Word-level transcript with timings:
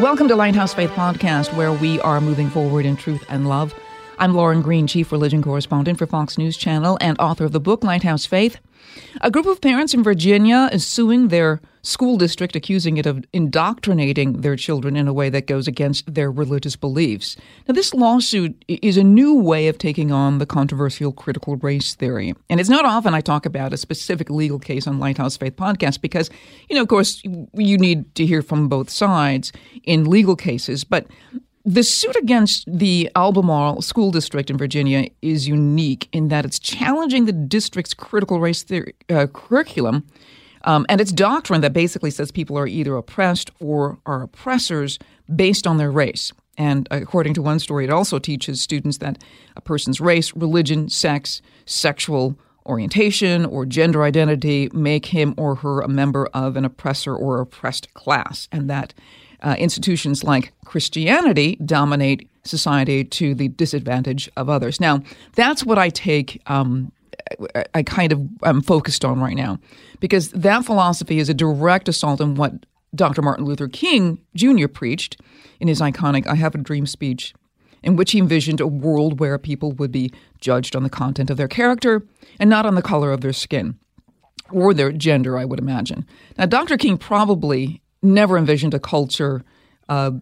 Welcome 0.00 0.28
to 0.28 0.36
Lighthouse 0.36 0.72
Faith 0.72 0.90
Podcast, 0.90 1.52
where 1.56 1.72
we 1.72 2.00
are 2.02 2.20
moving 2.20 2.50
forward 2.50 2.86
in 2.86 2.96
truth 2.96 3.26
and 3.28 3.48
love. 3.48 3.74
I'm 4.20 4.32
Lauren 4.32 4.62
Green, 4.62 4.86
Chief 4.86 5.10
Religion 5.10 5.42
Correspondent 5.42 5.98
for 5.98 6.06
Fox 6.06 6.38
News 6.38 6.56
Channel 6.56 6.98
and 7.00 7.18
author 7.18 7.44
of 7.44 7.50
the 7.50 7.58
book 7.58 7.82
Lighthouse 7.82 8.24
Faith. 8.24 8.58
A 9.22 9.30
group 9.30 9.44
of 9.44 9.60
parents 9.60 9.94
in 9.94 10.04
Virginia 10.04 10.70
is 10.72 10.86
suing 10.86 11.28
their 11.28 11.60
school 11.82 12.16
district, 12.16 12.56
accusing 12.56 12.96
it 12.96 13.06
of 13.06 13.24
indoctrinating 13.32 14.40
their 14.40 14.56
children 14.56 14.96
in 14.96 15.08
a 15.08 15.12
way 15.12 15.30
that 15.30 15.46
goes 15.46 15.66
against 15.66 16.12
their 16.12 16.30
religious 16.30 16.76
beliefs. 16.76 17.36
Now, 17.66 17.74
this 17.74 17.94
lawsuit 17.94 18.64
is 18.68 18.96
a 18.96 19.04
new 19.04 19.34
way 19.34 19.68
of 19.68 19.78
taking 19.78 20.12
on 20.12 20.38
the 20.38 20.46
controversial 20.46 21.12
critical 21.12 21.56
race 21.56 21.94
theory. 21.94 22.34
And 22.50 22.60
it's 22.60 22.68
not 22.68 22.84
often 22.84 23.14
I 23.14 23.20
talk 23.20 23.46
about 23.46 23.72
a 23.72 23.76
specific 23.76 24.30
legal 24.30 24.58
case 24.58 24.86
on 24.86 24.98
Lighthouse 24.98 25.36
Faith 25.36 25.56
podcast 25.56 26.00
because, 26.00 26.30
you 26.68 26.76
know, 26.76 26.82
of 26.82 26.88
course, 26.88 27.22
you 27.24 27.78
need 27.78 28.14
to 28.16 28.26
hear 28.26 28.42
from 28.42 28.68
both 28.68 28.90
sides 28.90 29.52
in 29.84 30.04
legal 30.04 30.36
cases. 30.36 30.84
But 30.84 31.06
the 31.64 31.82
suit 31.82 32.16
against 32.16 32.64
the 32.66 33.10
Albemarle 33.14 33.82
School 33.82 34.10
District 34.10 34.48
in 34.48 34.56
Virginia 34.56 35.08
is 35.20 35.46
unique 35.46 36.08
in 36.12 36.28
that 36.28 36.46
it's 36.46 36.58
challenging 36.58 37.26
the 37.26 37.32
district's 37.32 37.92
critical 37.92 38.40
race 38.40 38.62
theory, 38.62 38.94
uh, 39.10 39.26
curriculum 39.26 40.06
um, 40.64 40.86
and 40.88 41.00
its 41.00 41.12
doctrine 41.12 41.60
that 41.60 41.72
basically 41.72 42.10
says 42.10 42.30
people 42.30 42.58
are 42.58 42.66
either 42.66 42.96
oppressed 42.96 43.50
or 43.60 43.98
are 44.06 44.22
oppressors 44.22 44.98
based 45.34 45.66
on 45.66 45.76
their 45.76 45.90
race. 45.90 46.32
And 46.56 46.88
according 46.90 47.34
to 47.34 47.42
one 47.42 47.60
story, 47.60 47.84
it 47.84 47.90
also 47.90 48.18
teaches 48.18 48.60
students 48.60 48.98
that 48.98 49.22
a 49.56 49.60
person's 49.60 50.00
race, 50.00 50.34
religion, 50.34 50.88
sex, 50.88 51.40
sexual 51.66 52.36
orientation, 52.66 53.46
or 53.46 53.64
gender 53.64 54.02
identity 54.02 54.68
make 54.72 55.06
him 55.06 55.34
or 55.38 55.54
her 55.56 55.80
a 55.80 55.88
member 55.88 56.26
of 56.34 56.56
an 56.56 56.64
oppressor 56.64 57.14
or 57.14 57.40
oppressed 57.40 57.94
class, 57.94 58.48
and 58.52 58.68
that 58.68 58.92
uh, 59.40 59.54
institutions 59.58 60.24
like 60.24 60.52
Christianity 60.64 61.56
dominate 61.64 62.28
society 62.44 63.04
to 63.04 63.34
the 63.34 63.48
disadvantage 63.48 64.28
of 64.36 64.50
others. 64.50 64.80
Now, 64.80 65.02
that's 65.34 65.64
what 65.64 65.78
I 65.78 65.90
take. 65.90 66.42
Um, 66.46 66.92
I 67.74 67.82
kind 67.82 68.12
of 68.12 68.26
am 68.42 68.62
focused 68.62 69.04
on 69.04 69.20
right 69.20 69.36
now 69.36 69.58
because 70.00 70.30
that 70.30 70.64
philosophy 70.64 71.18
is 71.18 71.28
a 71.28 71.34
direct 71.34 71.88
assault 71.88 72.20
on 72.20 72.34
what 72.34 72.66
Dr. 72.94 73.22
Martin 73.22 73.44
Luther 73.44 73.68
King 73.68 74.18
Jr. 74.34 74.68
preached 74.68 75.20
in 75.60 75.68
his 75.68 75.80
iconic 75.80 76.26
I 76.26 76.34
Have 76.36 76.54
a 76.54 76.58
Dream 76.58 76.86
speech, 76.86 77.34
in 77.82 77.96
which 77.96 78.12
he 78.12 78.18
envisioned 78.18 78.60
a 78.60 78.66
world 78.66 79.20
where 79.20 79.38
people 79.38 79.72
would 79.72 79.92
be 79.92 80.12
judged 80.40 80.74
on 80.74 80.82
the 80.82 80.90
content 80.90 81.30
of 81.30 81.36
their 81.36 81.48
character 81.48 82.02
and 82.38 82.48
not 82.48 82.66
on 82.66 82.74
the 82.74 82.82
color 82.82 83.12
of 83.12 83.20
their 83.20 83.32
skin 83.32 83.78
or 84.50 84.72
their 84.72 84.92
gender, 84.92 85.36
I 85.36 85.44
would 85.44 85.58
imagine. 85.58 86.06
Now, 86.36 86.46
Dr. 86.46 86.76
King 86.76 86.96
probably 86.96 87.82
never 88.02 88.38
envisioned 88.38 88.74
a 88.74 88.80
culture 88.80 89.44
uh, 89.88 90.12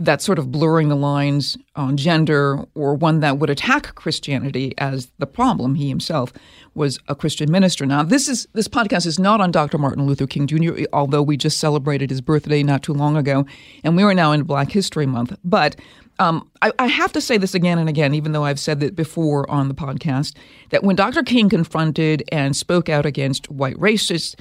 that's 0.00 0.24
sort 0.24 0.38
of 0.38 0.50
blurring 0.50 0.88
the 0.88 0.96
lines 0.96 1.58
on 1.76 1.96
gender 1.96 2.64
or 2.74 2.94
one 2.94 3.20
that 3.20 3.38
would 3.38 3.50
attack 3.50 3.94
Christianity 3.94 4.74
as 4.78 5.12
the 5.18 5.26
problem. 5.26 5.74
He 5.74 5.88
himself 5.88 6.32
was 6.74 6.98
a 7.08 7.14
Christian 7.14 7.50
minister. 7.50 7.84
Now, 7.84 8.02
this 8.02 8.26
is 8.26 8.48
this 8.54 8.66
podcast 8.66 9.06
is 9.06 9.18
not 9.18 9.40
on 9.40 9.50
Dr. 9.50 9.76
Martin 9.76 10.06
Luther 10.06 10.26
King 10.26 10.46
Jr., 10.46 10.84
although 10.92 11.22
we 11.22 11.36
just 11.36 11.58
celebrated 11.58 12.10
his 12.10 12.22
birthday 12.22 12.62
not 12.62 12.82
too 12.82 12.94
long 12.94 13.16
ago, 13.16 13.44
and 13.84 13.94
we 13.94 14.02
are 14.02 14.14
now 14.14 14.32
in 14.32 14.42
Black 14.44 14.72
History 14.72 15.06
Month. 15.06 15.36
But 15.44 15.76
um, 16.18 16.50
I, 16.62 16.72
I, 16.78 16.86
have 16.86 17.12
to 17.12 17.20
say 17.20 17.38
this 17.38 17.54
again 17.54 17.78
and 17.78 17.88
again, 17.88 18.12
even 18.12 18.32
though 18.32 18.44
I've 18.44 18.60
said 18.60 18.82
it 18.82 18.94
before 18.94 19.50
on 19.50 19.68
the 19.68 19.74
podcast, 19.74 20.36
that 20.68 20.84
when 20.84 20.94
Dr. 20.94 21.22
King 21.22 21.48
confronted 21.48 22.22
and 22.30 22.54
spoke 22.54 22.90
out 22.90 23.06
against 23.06 23.50
white 23.50 23.76
racists, 23.76 24.38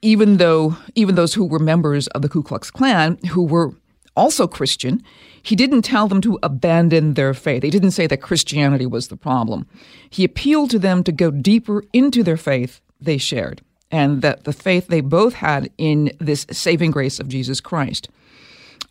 even 0.00 0.38
though 0.38 0.74
even 0.94 1.14
those 1.14 1.34
who 1.34 1.44
were 1.44 1.58
members 1.58 2.08
of 2.08 2.22
the 2.22 2.30
Ku 2.30 2.42
Klux 2.42 2.70
Klan, 2.70 3.18
who 3.30 3.44
were 3.44 3.74
also 4.16 4.46
Christian, 4.46 5.02
he 5.42 5.56
didn't 5.56 5.82
tell 5.82 6.08
them 6.08 6.20
to 6.20 6.38
abandon 6.42 7.14
their 7.14 7.34
faith. 7.34 7.62
He 7.62 7.70
didn't 7.70 7.92
say 7.92 8.06
that 8.06 8.18
Christianity 8.18 8.86
was 8.86 9.08
the 9.08 9.16
problem. 9.16 9.66
He 10.08 10.24
appealed 10.24 10.70
to 10.70 10.78
them 10.78 11.02
to 11.04 11.12
go 11.12 11.30
deeper 11.30 11.82
into 11.92 12.22
their 12.22 12.36
faith 12.36 12.80
they 13.00 13.18
shared, 13.18 13.62
and 13.90 14.22
that 14.22 14.44
the 14.44 14.52
faith 14.52 14.86
they 14.86 15.00
both 15.00 15.34
had 15.34 15.70
in 15.78 16.12
this 16.18 16.46
saving 16.50 16.92
grace 16.92 17.18
of 17.18 17.28
Jesus 17.28 17.60
Christ. 17.60 18.08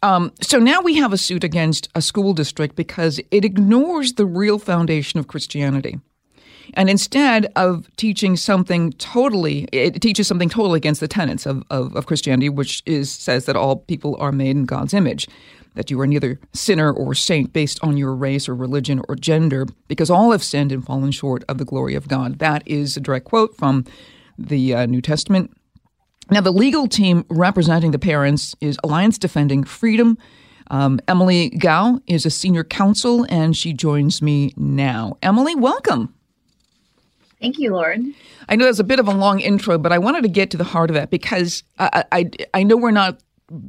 Um, 0.03 0.33
so 0.41 0.57
now 0.57 0.81
we 0.81 0.95
have 0.95 1.13
a 1.13 1.17
suit 1.17 1.43
against 1.43 1.87
a 1.93 2.01
school 2.01 2.33
district 2.33 2.75
because 2.75 3.19
it 3.29 3.45
ignores 3.45 4.13
the 4.13 4.25
real 4.25 4.57
foundation 4.57 5.19
of 5.19 5.27
Christianity. 5.27 5.99
And 6.75 6.89
instead 6.89 7.51
of 7.55 7.89
teaching 7.97 8.37
something 8.37 8.93
totally, 8.93 9.67
it 9.71 10.01
teaches 10.01 10.27
something 10.27 10.49
totally 10.49 10.77
against 10.77 11.01
the 11.01 11.07
tenets 11.07 11.45
of, 11.45 11.63
of, 11.69 11.95
of 11.95 12.05
Christianity, 12.05 12.49
which 12.49 12.81
is 12.85 13.11
says 13.11 13.45
that 13.45 13.55
all 13.55 13.77
people 13.77 14.15
are 14.19 14.31
made 14.31 14.51
in 14.51 14.65
God's 14.65 14.93
image 14.93 15.27
that 15.75 15.89
you 15.89 15.99
are 16.01 16.07
neither 16.07 16.39
sinner 16.53 16.91
or 16.91 17.13
saint 17.13 17.53
based 17.53 17.79
on 17.83 17.97
your 17.97 18.13
race 18.13 18.49
or 18.49 18.55
religion 18.55 19.01
or 19.07 19.15
gender, 19.15 19.65
because 19.87 20.09
all 20.09 20.31
have 20.31 20.43
sinned 20.43 20.71
and 20.71 20.85
fallen 20.85 21.11
short 21.11 21.43
of 21.47 21.57
the 21.57 21.65
glory 21.65 21.95
of 21.95 22.07
God. 22.07 22.39
That 22.39 22.63
is 22.65 22.97
a 22.97 22.99
direct 22.99 23.25
quote 23.25 23.55
from 23.55 23.85
the 24.37 24.73
uh, 24.73 24.85
New 24.85 25.01
Testament. 25.01 25.51
Now, 26.29 26.41
the 26.41 26.51
legal 26.51 26.87
team 26.87 27.25
representing 27.29 27.91
the 27.91 27.99
parents 27.99 28.55
is 28.61 28.77
Alliance 28.83 29.17
Defending 29.17 29.63
Freedom. 29.63 30.17
Um, 30.69 30.99
Emilie 31.07 31.49
Kao 31.49 31.99
is 32.07 32.25
a 32.25 32.29
senior 32.29 32.63
counsel, 32.63 33.25
and 33.29 33.55
she 33.55 33.73
joins 33.73 34.21
me 34.21 34.53
now. 34.55 35.17
Emilie, 35.21 35.55
welcome. 35.55 36.13
Thank 37.41 37.57
you, 37.57 37.73
Lauren. 37.73 38.13
I 38.49 38.55
know 38.55 38.65
that's 38.65 38.79
a 38.79 38.83
bit 38.83 38.99
of 38.99 39.07
a 39.07 39.13
long 39.13 39.39
intro, 39.39 39.77
but 39.79 39.91
I 39.91 39.97
wanted 39.97 40.21
to 40.21 40.29
get 40.29 40.51
to 40.51 40.57
the 40.57 40.63
heart 40.63 40.91
of 40.91 40.93
that 40.93 41.09
because 41.09 41.63
I, 41.79 42.03
I, 42.11 42.29
I 42.53 42.63
know 42.63 42.77
we're 42.77 42.91
not 42.91 43.19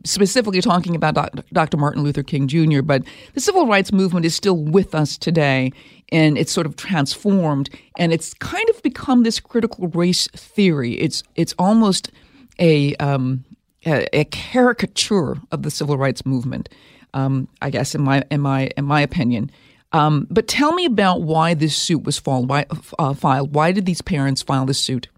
specifically 0.05 0.60
talking 0.60 0.94
about 0.94 1.15
Dr. 1.53 1.77
Martin 1.77 2.03
Luther 2.03 2.22
King 2.22 2.49
Jr., 2.49 2.82
but 2.82 3.03
the 3.34 3.41
civil 3.41 3.66
rights 3.66 3.93
movement 3.93 4.27
is 4.27 4.34
still 4.34 4.56
with 4.56 4.94
us 4.94 5.16
today, 5.16 5.72
and 6.11 6.37
it's 6.37 6.53
sort 6.53 6.66
of 6.66 6.77
transformed, 6.77 7.71
and 7.99 8.12
it's 8.12 8.34
kind 8.34 8.69
of 8.71 8.82
become 8.82 9.22
this 9.22 9.41
critical 9.41 9.88
race 9.88 10.28
theory. 10.28 10.93
It's 10.94 11.22
it's 11.34 11.55
almost 11.59 12.11
a 12.59 12.94
um, 12.97 13.44
a, 13.87 14.06
a, 14.16 14.25
caricature 14.27 15.38
of 15.50 15.62
the 15.62 15.71
civil 15.71 15.97
rights 15.97 16.25
movement, 16.25 16.69
um, 17.15 17.49
I 17.62 17.71
guess, 17.71 17.94
in 17.94 18.03
my 18.03 18.22
in 18.31 18.41
my 18.41 18.71
in 18.77 18.84
my 18.84 19.00
opinion. 19.00 19.50
Um, 19.92 20.26
but 20.30 20.48
tell 20.48 20.72
me 20.72 20.86
about 20.86 21.22
why 21.22 21.54
this 21.54 21.76
suit 21.76 22.04
was 22.04 22.19
filed. 22.19 22.48
Why, 22.48 22.66
uh, 22.98 23.14
filed. 23.14 23.54
Why 23.54 23.72
did 23.72 23.86
these 23.86 24.00
parents 24.00 24.42
file 24.42 24.64
this 24.64 24.78
suit? 24.78 25.08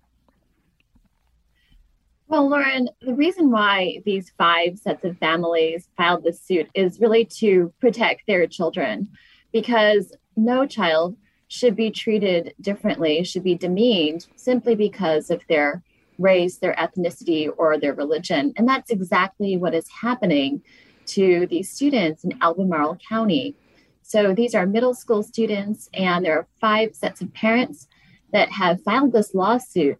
Well, 2.26 2.48
Lauren, 2.48 2.88
the 3.00 3.14
reason 3.14 3.50
why 3.52 4.02
these 4.04 4.32
five 4.36 4.78
sets 4.78 5.04
of 5.04 5.16
families 5.18 5.88
filed 5.96 6.24
this 6.24 6.40
suit 6.40 6.68
is 6.74 6.98
really 6.98 7.24
to 7.26 7.72
protect 7.80 8.26
their 8.26 8.46
children 8.48 9.08
because 9.52 10.12
no 10.36 10.66
child 10.66 11.16
should 11.46 11.76
be 11.76 11.90
treated 11.92 12.52
differently, 12.60 13.22
should 13.22 13.44
be 13.44 13.54
demeaned 13.54 14.26
simply 14.34 14.74
because 14.74 15.30
of 15.30 15.42
their 15.48 15.84
race, 16.18 16.56
their 16.56 16.74
ethnicity, 16.74 17.48
or 17.56 17.78
their 17.78 17.94
religion. 17.94 18.52
And 18.56 18.68
that's 18.68 18.90
exactly 18.90 19.56
what 19.56 19.74
is 19.74 19.88
happening 19.88 20.62
to 21.06 21.46
these 21.46 21.70
students 21.70 22.24
in 22.24 22.36
Albemarle 22.40 22.98
County. 23.08 23.54
So 24.06 24.34
these 24.34 24.54
are 24.54 24.66
middle 24.66 24.92
school 24.92 25.22
students, 25.22 25.88
and 25.94 26.25
there 26.25 26.38
are 26.38 26.46
five 26.61 26.94
sets 26.94 27.23
of 27.23 27.32
parents 27.32 27.88
that 28.32 28.50
have 28.50 28.82
filed 28.82 29.12
this 29.12 29.34
lawsuit. 29.34 29.99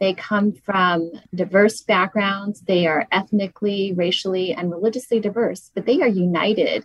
They 0.00 0.12
come 0.12 0.52
from 0.52 1.12
diverse 1.32 1.80
backgrounds, 1.80 2.62
they 2.62 2.88
are 2.88 3.06
ethnically, 3.12 3.92
racially, 3.92 4.52
and 4.52 4.72
religiously 4.72 5.20
diverse, 5.20 5.70
but 5.72 5.86
they 5.86 6.02
are 6.02 6.08
united 6.08 6.84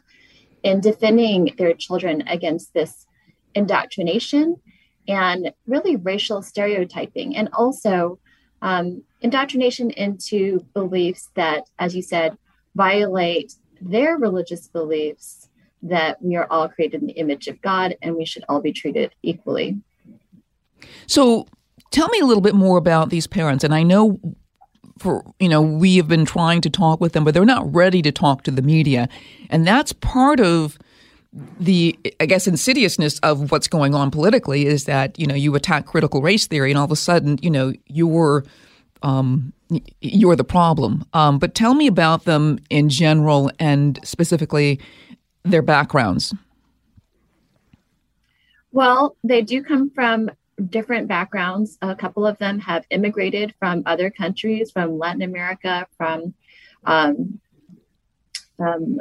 in 0.62 0.80
defending 0.80 1.56
their 1.58 1.74
children 1.74 2.22
against 2.28 2.76
this 2.76 3.08
indoctrination 3.56 4.58
and 5.08 5.52
really 5.66 5.96
racial 5.96 6.44
stereotyping, 6.44 7.36
and 7.36 7.50
also 7.52 8.20
um, 8.62 9.04
indoctrination 9.22 9.90
into 9.90 10.64
beliefs 10.76 11.30
that, 11.34 11.68
as 11.80 11.96
you 11.96 12.04
said, 12.04 12.38
violate 12.76 13.56
their 13.82 14.18
religious 14.18 14.68
beliefs 14.68 15.49
that 15.82 16.22
we 16.22 16.36
are 16.36 16.48
all 16.50 16.68
created 16.68 17.02
in 17.02 17.08
the 17.08 17.14
image 17.14 17.48
of 17.48 17.62
God 17.62 17.96
and 18.02 18.16
we 18.16 18.26
should 18.26 18.44
all 18.50 18.62
be 18.62 18.74
treated 18.74 19.14
equally. 19.24 19.78
So, 21.08 21.48
tell 21.92 22.08
me 22.10 22.20
a 22.20 22.26
little 22.26 22.42
bit 22.42 22.56
more 22.56 22.78
about 22.78 23.10
these 23.10 23.28
parents. 23.28 23.64
And 23.64 23.74
I 23.74 23.84
know 23.84 24.20
for 24.98 25.24
you 25.40 25.48
know 25.48 25.62
we 25.62 25.96
have 25.96 26.10
been 26.10 26.26
trying 26.26 26.60
to 26.60 26.70
talk 26.70 27.00
with 27.00 27.14
them 27.14 27.24
but 27.24 27.34
they're 27.34 27.46
not 27.46 27.74
ready 27.74 28.02
to 28.02 28.12
talk 28.12 28.44
to 28.44 28.52
the 28.52 28.62
media 28.62 29.08
and 29.50 29.66
that's 29.66 29.94
part 29.94 30.42
of 30.42 30.78
the 31.58 31.98
I 32.20 32.26
guess 32.26 32.48
insidiousness 32.48 33.18
of 33.20 33.50
what's 33.50 33.70
going 33.70 33.96
on 33.96 34.12
politically 34.12 34.66
is 34.66 34.84
that 34.86 35.18
you 35.18 35.26
know 35.26 35.36
you 35.36 35.56
attack 35.56 35.86
critical 35.86 36.22
race 36.22 36.48
theory 36.48 36.72
and 36.72 36.78
all 36.78 36.84
of 36.84 36.92
a 36.92 36.98
sudden 36.98 37.40
you 37.42 37.50
know 37.50 37.72
you're 37.88 38.44
um, 39.02 39.54
you're 40.02 40.36
the 40.36 40.44
problem. 40.44 41.06
Um, 41.14 41.40
but 41.40 41.56
tell 41.56 41.74
me 41.74 41.88
about 41.88 42.26
them 42.26 42.60
in 42.70 42.90
general 42.90 43.52
and 43.60 44.00
specifically 44.04 44.80
their 45.44 45.62
backgrounds. 45.62 46.34
Well, 48.72 49.18
they 49.24 49.42
do 49.42 49.64
come 49.64 49.90
from 49.90 50.30
different 50.70 51.08
backgrounds. 51.08 51.78
A 51.82 51.96
couple 51.96 52.26
of 52.26 52.38
them 52.38 52.60
have 52.60 52.86
immigrated 52.90 53.56
from 53.60 53.84
other 53.86 54.10
countries, 54.10 54.72
from 54.72 54.98
Latin 54.98 55.22
America, 55.22 55.88
from 55.98 56.34
um, 56.86 57.40
um, 58.60 59.00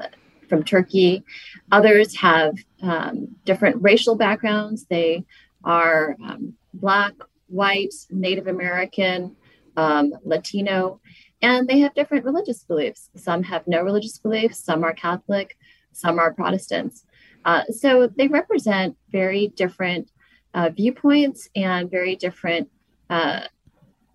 from 0.49 0.65
Turkey. 0.65 1.25
Others 1.71 2.17
have 2.17 2.55
um, 2.83 3.37
different 3.45 3.83
racial 3.83 4.17
backgrounds. 4.17 4.87
They 4.87 5.25
are 5.65 6.17
um, 6.25 6.55
Black, 6.73 7.13
white, 7.49 7.95
Native 8.11 8.47
American, 8.47 9.37
um, 9.77 10.13
Latino, 10.25 11.01
and 11.43 11.69
they 11.69 11.81
have 11.81 11.95
different 11.95 12.25
religious 12.25 12.65
beliefs. 12.65 13.11
Some 13.17 13.43
have 13.43 13.67
no 13.67 13.83
religious 13.83 14.19
beliefs, 14.19 14.59
some 14.59 14.85
are 14.85 14.95
Catholic, 14.95 15.57
some 15.93 16.19
are 16.19 16.33
Protestants. 16.33 17.05
Uh, 17.45 17.65
so 17.65 18.09
they 18.17 18.29
represent 18.29 18.97
very 19.11 19.49
different 19.49 20.11
uh, 20.55 20.71
viewpoints 20.71 21.49
and 21.55 21.91
very 21.91 22.17
different 22.17 22.69
uh, 23.11 23.41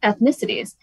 ethnicities. 0.04 0.76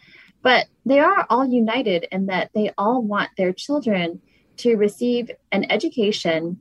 But 0.43 0.67
they 0.87 1.01
are 1.01 1.27
all 1.29 1.47
united 1.47 2.07
in 2.11 2.27
that 2.27 2.51
they 2.55 2.73
all 2.79 3.03
want 3.03 3.31
their 3.37 3.53
children 3.53 4.21
to 4.59 4.77
receive 4.77 5.31
an 5.53 5.71
education 5.71 6.61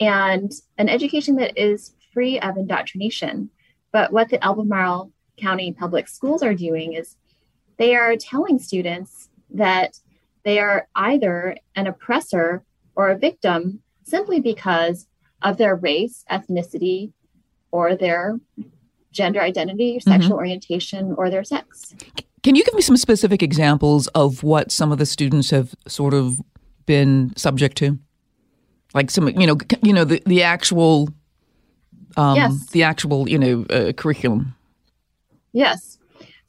and 0.00 0.52
an 0.78 0.88
education 0.88 1.36
that 1.36 1.56
is 1.56 1.94
free 2.12 2.40
of 2.40 2.56
indoctrination. 2.56 3.50
But 3.92 4.12
what 4.12 4.30
the 4.30 4.42
Albemarle 4.44 5.12
County 5.36 5.72
Public 5.72 6.08
Schools 6.08 6.42
are 6.42 6.54
doing 6.54 6.94
is 6.94 7.16
they 7.78 7.94
are 7.94 8.16
telling 8.16 8.58
students 8.58 9.28
that 9.50 9.98
they 10.44 10.58
are 10.58 10.88
either 10.94 11.56
an 11.74 11.86
oppressor 11.86 12.64
or 13.00 13.08
a 13.08 13.16
victim 13.16 13.80
simply 14.02 14.40
because 14.40 15.06
of 15.40 15.56
their 15.56 15.74
race, 15.74 16.22
ethnicity, 16.30 17.12
or 17.70 17.96
their 17.96 18.38
gender 19.10 19.40
identity, 19.40 19.96
mm-hmm. 19.96 20.10
sexual 20.10 20.36
orientation, 20.36 21.14
or 21.16 21.30
their 21.30 21.42
sex. 21.42 21.94
Can 22.42 22.56
you 22.56 22.62
give 22.62 22.74
me 22.74 22.82
some 22.82 22.98
specific 22.98 23.42
examples 23.42 24.06
of 24.08 24.42
what 24.42 24.70
some 24.70 24.92
of 24.92 24.98
the 24.98 25.06
students 25.06 25.48
have 25.48 25.74
sort 25.88 26.12
of 26.12 26.42
been 26.84 27.32
subject 27.36 27.78
to? 27.78 27.98
Like 28.92 29.10
some, 29.10 29.28
you 29.28 29.46
know, 29.46 29.56
you 29.82 29.94
know, 29.94 30.04
the 30.04 30.22
the 30.26 30.42
actual, 30.42 31.08
um, 32.18 32.36
yes. 32.36 32.66
the 32.72 32.82
actual, 32.82 33.30
you 33.30 33.38
know, 33.38 33.64
uh, 33.70 33.92
curriculum. 33.92 34.54
Yes. 35.54 35.96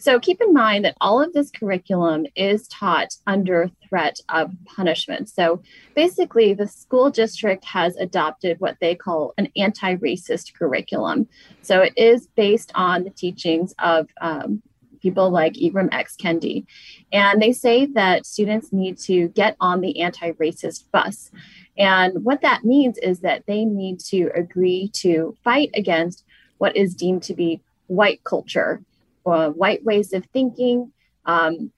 So 0.01 0.19
keep 0.19 0.42
in 0.42 0.51
mind 0.51 0.83
that 0.86 0.98
all 1.00 1.21
of 1.21 1.31
this 1.31 1.51
curriculum 1.51 2.25
is 2.36 2.68
taught 2.69 3.09
under 3.27 3.69
threat 3.88 4.19
of 4.30 4.51
punishment. 4.65 5.30
So 5.30 5.62
basically, 5.95 6.56
the 6.56 6.68
school 6.68 7.12
district 7.12 7.63
has 7.65 7.95
adopted 7.98 8.59
what 8.59 8.77
they 8.81 8.95
call 8.95 9.36
an 9.38 9.50
anti 9.56 9.98
racist 9.98 10.56
curriculum. 10.56 11.27
So 11.62 11.81
it 11.81 11.94
is 11.95 12.25
based 12.36 12.71
on 12.74 13.03
the 13.03 13.12
teachings 13.12 13.75
of 13.77 14.07
um, 14.21 14.63
people 15.03 15.30
like 15.30 15.53
Ibram 15.53 15.89
X. 15.92 16.15
Kendi. 16.15 16.65
And 17.13 17.39
they 17.39 17.51
say 17.51 17.86
that 17.86 18.25
students 18.25 18.74
need 18.74 18.97
to 19.01 19.27
get 19.27 19.56
on 19.59 19.81
the 19.81 20.01
anti 20.01 20.31
racist 20.31 20.86
bus. 20.92 21.30
And 21.77 22.25
what 22.25 22.42
that 22.42 22.63
means 22.63 22.97
is 22.97 23.19
that 23.19 23.44
they 23.45 23.65
need 23.65 24.00
to 24.09 24.31
agree 24.33 24.89
to 24.95 25.38
fight 25.44 25.69
against 25.75 26.24
what 26.57 26.75
is 26.75 26.95
deemed 26.95 27.21
to 27.24 27.36
be 27.36 27.62
white 27.86 28.24
culture 28.24 28.81
uh, 29.25 29.50
white 29.50 29.83
ways 29.83 30.13
of 30.13 30.25
thinking, 30.27 30.91
um, 31.25 31.71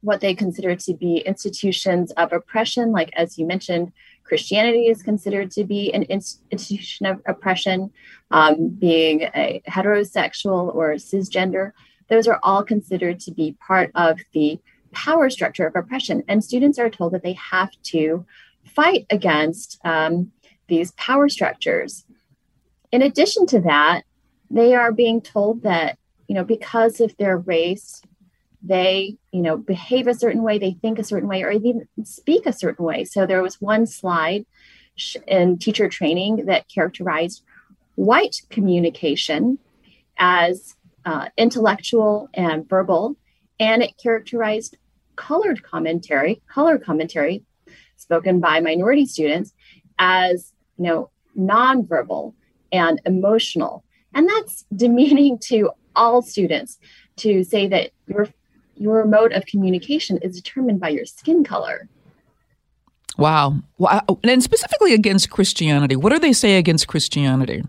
what 0.00 0.20
they 0.20 0.34
consider 0.34 0.76
to 0.76 0.94
be 0.94 1.18
institutions 1.18 2.10
of 2.12 2.32
oppression, 2.32 2.92
like 2.92 3.10
as 3.16 3.38
you 3.38 3.46
mentioned, 3.46 3.90
Christianity 4.22 4.88
is 4.88 5.02
considered 5.02 5.50
to 5.52 5.64
be 5.64 5.92
an 5.92 6.02
institution 6.04 7.06
of 7.06 7.22
oppression, 7.26 7.90
um, 8.30 8.68
being 8.68 9.22
a 9.34 9.62
heterosexual 9.68 10.74
or 10.74 10.94
cisgender. 10.94 11.72
Those 12.08 12.26
are 12.26 12.40
all 12.42 12.62
considered 12.62 13.20
to 13.20 13.32
be 13.32 13.56
part 13.66 13.90
of 13.94 14.20
the 14.32 14.58
power 14.92 15.28
structure 15.30 15.66
of 15.66 15.76
oppression. 15.76 16.22
And 16.28 16.42
students 16.44 16.78
are 16.78 16.90
told 16.90 17.12
that 17.12 17.22
they 17.22 17.34
have 17.34 17.70
to 17.84 18.24
fight 18.64 19.06
against 19.10 19.78
um, 19.84 20.32
these 20.68 20.92
power 20.92 21.28
structures. 21.28 22.04
In 22.92 23.02
addition 23.02 23.46
to 23.48 23.60
that, 23.60 24.02
they 24.50 24.74
are 24.74 24.92
being 24.92 25.20
told 25.20 25.62
that 25.62 25.98
you 26.28 26.34
know, 26.34 26.44
because 26.44 27.00
of 27.00 27.16
their 27.16 27.38
race, 27.38 28.02
they, 28.62 29.16
you 29.30 29.42
know, 29.42 29.56
behave 29.56 30.06
a 30.06 30.14
certain 30.14 30.42
way, 30.42 30.58
they 30.58 30.76
think 30.80 30.98
a 30.98 31.04
certain 31.04 31.28
way, 31.28 31.42
or 31.42 31.50
even 31.50 31.86
speak 32.02 32.46
a 32.46 32.52
certain 32.52 32.84
way. 32.84 33.04
So 33.04 33.26
there 33.26 33.42
was 33.42 33.60
one 33.60 33.86
slide 33.86 34.46
in 35.26 35.58
teacher 35.58 35.88
training 35.88 36.46
that 36.46 36.68
characterized 36.68 37.42
white 37.96 38.42
communication 38.50 39.58
as 40.18 40.76
uh, 41.04 41.28
intellectual 41.36 42.28
and 42.32 42.68
verbal, 42.68 43.16
and 43.60 43.82
it 43.82 43.94
characterized 44.02 44.76
colored 45.16 45.62
commentary, 45.62 46.40
color 46.48 46.78
commentary 46.78 47.44
spoken 47.96 48.40
by 48.40 48.60
minority 48.60 49.06
students 49.06 49.52
as, 49.98 50.52
you 50.76 50.84
know, 50.84 51.10
nonverbal 51.38 52.34
and 52.72 53.00
emotional. 53.04 53.84
And 54.14 54.28
that's 54.28 54.64
demeaning 54.76 55.38
to 55.44 55.70
all 55.96 56.22
students 56.22 56.78
to 57.16 57.44
say 57.44 57.68
that 57.68 57.90
your 58.06 58.28
your 58.76 59.04
mode 59.04 59.32
of 59.32 59.46
communication 59.46 60.18
is 60.18 60.40
determined 60.40 60.80
by 60.80 60.88
your 60.88 61.06
skin 61.06 61.44
color. 61.44 61.88
Wow. 63.16 63.62
wow. 63.78 64.02
And 64.24 64.42
specifically 64.42 64.92
against 64.92 65.30
Christianity, 65.30 65.94
what 65.94 66.12
do 66.12 66.18
they 66.18 66.32
say 66.32 66.58
against 66.58 66.88
Christianity? 66.88 67.62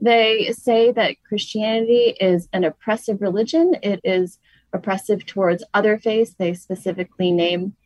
They 0.00 0.52
say 0.52 0.90
that 0.92 1.16
Christianity 1.26 2.16
is 2.20 2.48
an 2.52 2.64
oppressive 2.64 3.22
religion. 3.22 3.76
It 3.82 4.00
is 4.02 4.38
oppressive 4.72 5.24
towards 5.24 5.62
other 5.72 5.98
faiths. 5.98 6.34
They 6.34 6.54
specifically 6.54 7.30
name 7.30 7.76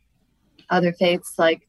other 0.69 0.91
faiths 0.91 1.37
like 1.37 1.67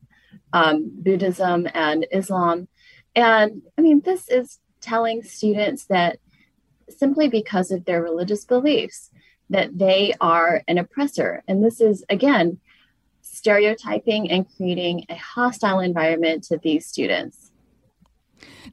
um, 0.53 0.91
Buddhism 0.93 1.69
and 1.75 2.07
Islam. 2.11 2.69
And 3.15 3.63
I 3.79 3.83
mean, 3.83 4.01
this 4.01 4.29
is 4.29 4.59
telling 4.81 5.23
students 5.23 5.85
that 5.87 6.19
simply 6.99 7.29
because 7.29 7.71
of 7.71 7.85
their 7.85 8.03
religious 8.03 8.45
beliefs 8.45 9.11
that 9.49 9.79
they 9.79 10.15
are 10.21 10.63
an 10.69 10.79
oppressor. 10.79 11.43
And 11.49 11.65
this 11.65 11.81
is, 11.81 12.05
again, 12.09 12.59
stereotyping 13.23 14.31
and 14.31 14.47
creating 14.57 15.07
a 15.09 15.15
hostile 15.15 15.81
environment 15.81 16.45
to 16.45 16.59
these 16.59 16.87
students. 16.87 17.51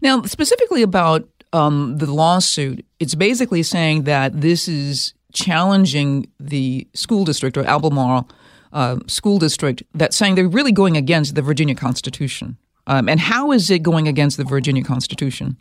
Now, 0.01 0.21
specifically 0.23 0.81
about 0.81 1.27
um, 1.53 1.97
the 1.97 2.11
lawsuit, 2.11 2.85
it's 2.99 3.15
basically 3.15 3.63
saying 3.63 4.03
that 4.03 4.41
this 4.41 4.67
is 4.67 5.13
challenging 5.33 6.27
the 6.39 6.87
school 6.93 7.25
district 7.25 7.57
or 7.57 7.63
Albemarle 7.63 8.29
uh, 8.73 8.97
school 9.07 9.39
district 9.39 9.83
that's 9.93 10.15
saying 10.15 10.35
they're 10.35 10.47
really 10.47 10.71
going 10.71 10.97
against 10.97 11.35
the 11.35 11.41
Virginia 11.41 11.75
Constitution. 11.75 12.57
Um, 12.85 13.09
and 13.09 13.19
how 13.19 13.51
is 13.51 13.69
it 13.69 13.83
going 13.83 14.07
against 14.07 14.37
the 14.37 14.43
Virginia 14.43 14.83
Constitution? 14.83 15.57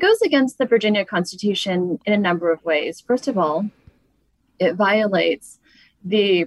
It 0.00 0.06
goes 0.06 0.22
against 0.22 0.56
the 0.56 0.64
Virginia 0.64 1.04
Constitution 1.04 1.98
in 2.06 2.14
a 2.14 2.16
number 2.16 2.50
of 2.50 2.64
ways. 2.64 3.02
First 3.06 3.28
of 3.28 3.36
all, 3.36 3.66
it 4.58 4.72
violates 4.72 5.58
the 6.02 6.46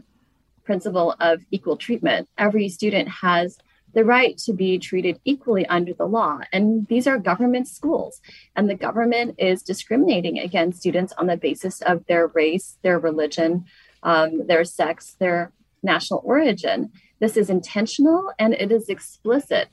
principle 0.64 1.16
of 1.20 1.44
equal 1.52 1.78
treatment. 1.78 2.28
Every 2.36 2.68
student 2.68 3.10
has 3.22 3.60
the 3.94 4.06
right 4.06 4.36
to 4.40 4.54
be 4.54 4.80
treated 4.80 5.20
equally 5.24 5.68
under 5.68 5.94
the 5.94 6.08
law. 6.08 6.40
And 6.52 6.88
these 6.88 7.06
are 7.06 7.20
government 7.20 7.68
schools, 7.68 8.22
and 8.56 8.68
the 8.68 8.74
government 8.74 9.36
is 9.38 9.62
discriminating 9.62 10.40
against 10.40 10.80
students 10.80 11.14
on 11.20 11.28
the 11.28 11.38
basis 11.38 11.80
of 11.84 12.08
their 12.08 12.26
race, 12.26 12.80
their 12.82 12.98
religion, 12.98 13.66
um, 14.02 14.48
their 14.48 14.64
sex, 14.64 15.16
their 15.20 15.52
national 15.84 16.24
origin. 16.26 16.92
This 17.20 17.38
is 17.38 17.52
intentional 17.52 18.32
and 18.40 18.56
it 18.56 18.72
is 18.72 18.90
explicit. 18.90 19.68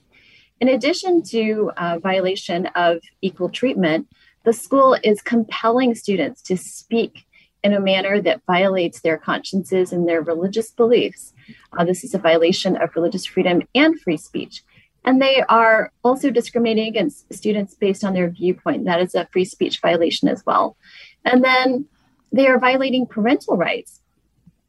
In 0.61 0.69
addition 0.69 1.23
to 1.25 1.73
uh, 1.77 1.99
violation 1.99 2.67
of 2.75 2.99
equal 3.23 3.49
treatment, 3.49 4.07
the 4.45 4.53
school 4.53 4.97
is 5.03 5.23
compelling 5.23 5.95
students 5.95 6.43
to 6.43 6.57
speak 6.57 7.27
in 7.63 7.73
a 7.73 7.81
manner 7.81 8.21
that 8.21 8.43
violates 8.47 9.01
their 9.01 9.19
consciences 9.19 9.93
and 9.93 10.09
their 10.09 10.23
religious 10.23 10.71
beliefs. 10.71 11.33
Uh, 11.77 11.85
this 11.85 12.05
is 12.05 12.15
a 12.15 12.19
violation 12.19 12.77
of 12.77 12.95
religious 12.95 13.27
freedom 13.27 13.63
and 13.75 14.01
free 14.01 14.17
speech. 14.17 14.63
And 15.05 15.21
they 15.21 15.43
are 15.49 15.93
also 16.05 16.31
discriminating 16.31 16.89
against 16.89 17.33
students 17.33 17.75
based 17.75 18.05
on 18.05 18.13
their 18.13 18.29
viewpoint. 18.29 18.85
That 18.85 19.01
is 19.01 19.15
a 19.15 19.29
free 19.33 19.47
speech 19.47 19.81
violation 19.81 20.29
as 20.29 20.45
well. 20.45 20.77
And 21.25 21.43
then 21.43 21.87
they 22.33 22.47
are 22.47 22.59
violating 22.59 23.07
parental 23.07 23.57
rights 23.57 24.01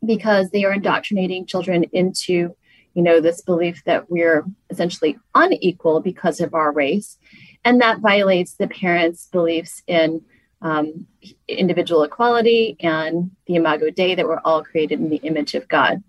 because 0.06 0.50
they 0.50 0.64
are 0.64 0.74
indoctrinating 0.74 1.46
children 1.46 1.84
into 1.92 2.56
you 2.94 3.02
know, 3.02 3.22
this 3.22 3.42
belief 3.42 3.84
that 3.86 4.10
we're 4.10 4.46
essentially 4.70 5.18
unequal 5.36 6.02
because 6.02 6.40
of 6.42 6.54
our 6.54 6.72
race. 6.72 7.18
And 7.64 7.80
that 7.82 8.00
violates 8.00 8.56
the 8.56 8.68
parents' 8.68 9.28
beliefs 9.32 9.84
in 9.88 10.22
um, 10.62 11.08
individual 11.48 12.04
equality 12.04 12.76
and 12.80 13.32
the 13.48 13.56
imago 13.56 13.90
Dei 13.90 14.16
that 14.16 14.28
we're 14.28 14.42
all 14.46 14.64
created 14.64 15.00
in 15.00 15.10
the 15.10 15.18
image 15.18 15.56
of 15.56 15.68
God. 15.68 16.04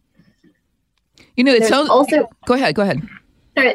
You 1.36 1.44
know, 1.44 1.54
it's 1.54 1.68
so, 1.68 1.90
also 1.90 2.28
go 2.46 2.54
ahead, 2.54 2.74
go 2.74 2.82
ahead. 2.82 3.00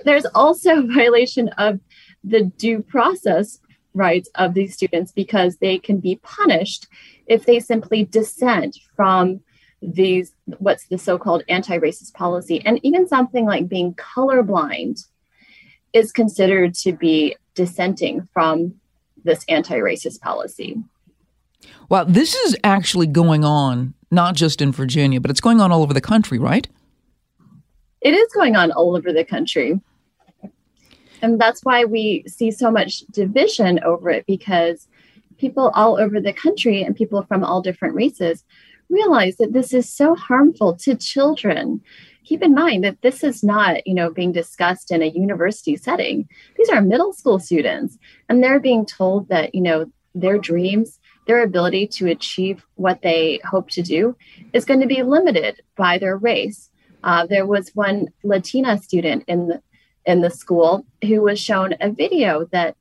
there's 0.06 0.26
also 0.36 0.80
a 0.80 0.88
violation 0.94 1.50
of 1.58 1.80
the 2.24 2.44
due 2.44 2.82
process 2.82 3.60
rights 3.94 4.30
of 4.36 4.54
these 4.54 4.74
students 4.74 5.12
because 5.12 5.58
they 5.58 5.80
can 5.80 6.00
be 6.00 6.20
punished 6.22 6.88
if 7.26 7.46
they 7.46 7.60
simply 7.60 8.06
dissent 8.06 8.78
from 8.96 9.42
these 9.82 10.34
what's 10.58 10.88
the 10.88 10.98
so-called 10.98 11.44
anti-racist 11.50 12.14
policy 12.14 12.62
and 12.66 12.80
even 12.84 13.08
something 13.08 13.46
like 13.46 13.70
being 13.70 13.94
colorblind 13.94 15.06
is 15.94 16.12
considered 16.12 16.74
to 16.74 16.92
be 16.92 17.36
dissenting 17.54 18.28
from 18.34 18.74
this 19.24 19.46
anti-racist 19.50 20.20
policy. 20.22 20.78
Well 21.90 22.06
this 22.06 22.36
is 22.36 22.58
actually 22.64 23.08
going 23.08 23.44
on 23.44 23.94
not 24.10 24.36
just 24.36 24.62
in 24.62 24.72
virginia 24.72 25.22
but 25.22 25.30
it's 25.30 25.42
going 25.42 25.62
on 25.62 25.72
all 25.72 25.84
over 25.84 25.94
the 25.94 26.02
country 26.02 26.40
right? 26.40 26.68
It 28.02 28.14
is 28.14 28.32
going 28.34 28.56
on 28.56 28.72
all 28.72 28.96
over 28.96 29.14
the 29.14 29.26
country. 29.26 29.80
And 31.22 31.42
that's 31.42 31.64
why 31.64 31.84
we 31.84 32.24
see 32.28 32.52
so 32.52 32.70
much 32.70 33.00
division 33.12 33.80
over 33.84 34.10
it 34.10 34.26
because 34.28 34.88
people 35.38 35.72
all 35.76 36.00
over 36.00 36.20
the 36.20 36.34
country 36.34 36.84
and 36.84 36.96
people 36.96 37.24
from 37.24 37.44
all 37.44 37.62
different 37.62 37.96
races 37.96 38.44
realize 38.90 39.38
that 39.38 39.54
this 39.54 39.74
is 39.74 39.92
so 39.92 40.16
harmful 40.16 40.76
to 40.78 40.96
children. 40.96 41.82
Keep 42.24 42.44
in 42.44 42.54
mind 42.54 42.84
that 42.84 43.02
this 43.02 43.24
is 43.24 43.44
not 43.44 43.86
you 43.88 43.94
know 43.94 44.10
being 44.12 44.32
discussed 44.32 44.92
in 44.92 45.02
a 45.02 45.08
university 45.08 45.76
setting. 45.76 46.28
These 46.58 46.70
are 46.70 46.82
middle 46.82 47.14
school 47.14 47.40
students 47.40 47.98
and 48.30 48.44
they're 48.44 48.60
being 48.60 48.86
told 48.86 49.30
that 49.30 49.56
you 49.56 49.62
know 49.62 49.92
their 50.16 50.38
dreams 50.38 51.00
their 51.28 51.44
ability 51.44 51.86
to 51.86 52.08
achieve 52.08 52.66
what 52.76 53.02
they 53.02 53.40
hope 53.44 53.70
to 53.70 53.82
do 53.82 54.16
is 54.54 54.66
going 54.66 54.80
to 54.80 54.88
be 54.88 55.04
limited 55.04 55.62
by 55.76 55.98
their 55.98 56.18
race. 56.18 56.70
Uh, 57.04 57.28
there 57.28 57.46
was 57.46 57.76
one 57.76 58.08
latina 58.24 58.78
student 58.82 59.24
in 59.28 59.50
the 59.50 59.62
in 60.06 60.22
the 60.22 60.30
school 60.30 60.86
who 61.04 61.22
was 61.22 61.38
shown 61.38 61.76
a 61.82 61.92
video 61.92 62.46
that 62.54 62.78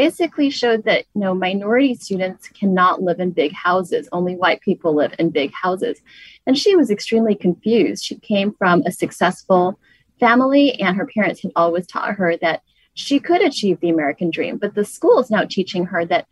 basically 0.00 0.48
showed 0.48 0.84
that 0.84 1.04
you 1.14 1.20
know 1.20 1.34
minority 1.34 1.94
students 1.94 2.48
cannot 2.48 3.02
live 3.02 3.20
in 3.20 3.32
big 3.32 3.52
houses. 3.52 4.08
Only 4.12 4.34
white 4.34 4.62
people 4.62 4.94
live 4.94 5.12
in 5.18 5.28
big 5.28 5.52
houses. 5.52 6.00
And 6.46 6.56
she 6.56 6.74
was 6.74 6.90
extremely 6.90 7.34
confused. 7.34 8.02
She 8.02 8.14
came 8.14 8.54
from 8.54 8.82
a 8.86 8.92
successful 8.92 9.78
family 10.18 10.80
and 10.80 10.96
her 10.96 11.04
parents 11.04 11.42
had 11.42 11.52
always 11.54 11.86
taught 11.86 12.14
her 12.14 12.34
that 12.38 12.62
she 12.94 13.20
could 13.20 13.42
achieve 13.42 13.78
the 13.80 13.90
american 13.90 14.30
dream. 14.30 14.56
But 14.56 14.74
the 14.74 14.86
school 14.86 15.18
is 15.20 15.30
now 15.30 15.44
teaching 15.44 15.84
her 15.84 16.06
that 16.06 16.26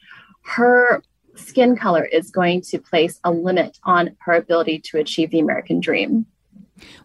her 0.44 1.02
skin 1.34 1.76
color 1.76 2.06
is 2.06 2.30
going 2.30 2.62
to 2.70 2.78
place 2.78 3.20
a 3.22 3.30
limit 3.30 3.76
on 3.84 4.16
her 4.20 4.32
ability 4.32 4.78
to 4.86 4.98
achieve 4.98 5.30
the 5.30 5.40
american 5.40 5.78
dream 5.78 6.24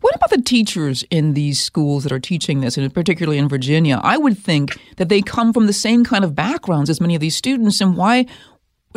what 0.02 0.16
about 0.16 0.30
the 0.30 0.42
teachers 0.42 1.04
in 1.10 1.34
these 1.34 1.62
schools 1.62 2.04
that 2.04 2.12
are 2.12 2.20
teaching 2.20 2.62
this, 2.62 2.78
and 2.78 2.94
particularly 2.94 3.38
in 3.38 3.48
Virginia? 3.48 4.00
I 4.04 4.18
would 4.18 4.38
think 4.38 4.78
that 4.98 5.10
they 5.10 5.22
come 5.22 5.54
from 5.54 5.68
the 5.68 5.74
same 5.74 6.04
kind 6.04 6.24
of 6.24 6.36
backgrounds 6.36 6.90
as 6.90 7.02
many 7.02 7.16
of 7.16 7.22
these 7.22 7.36
students. 7.36 7.82
And 7.82 7.98
why 7.98 8.26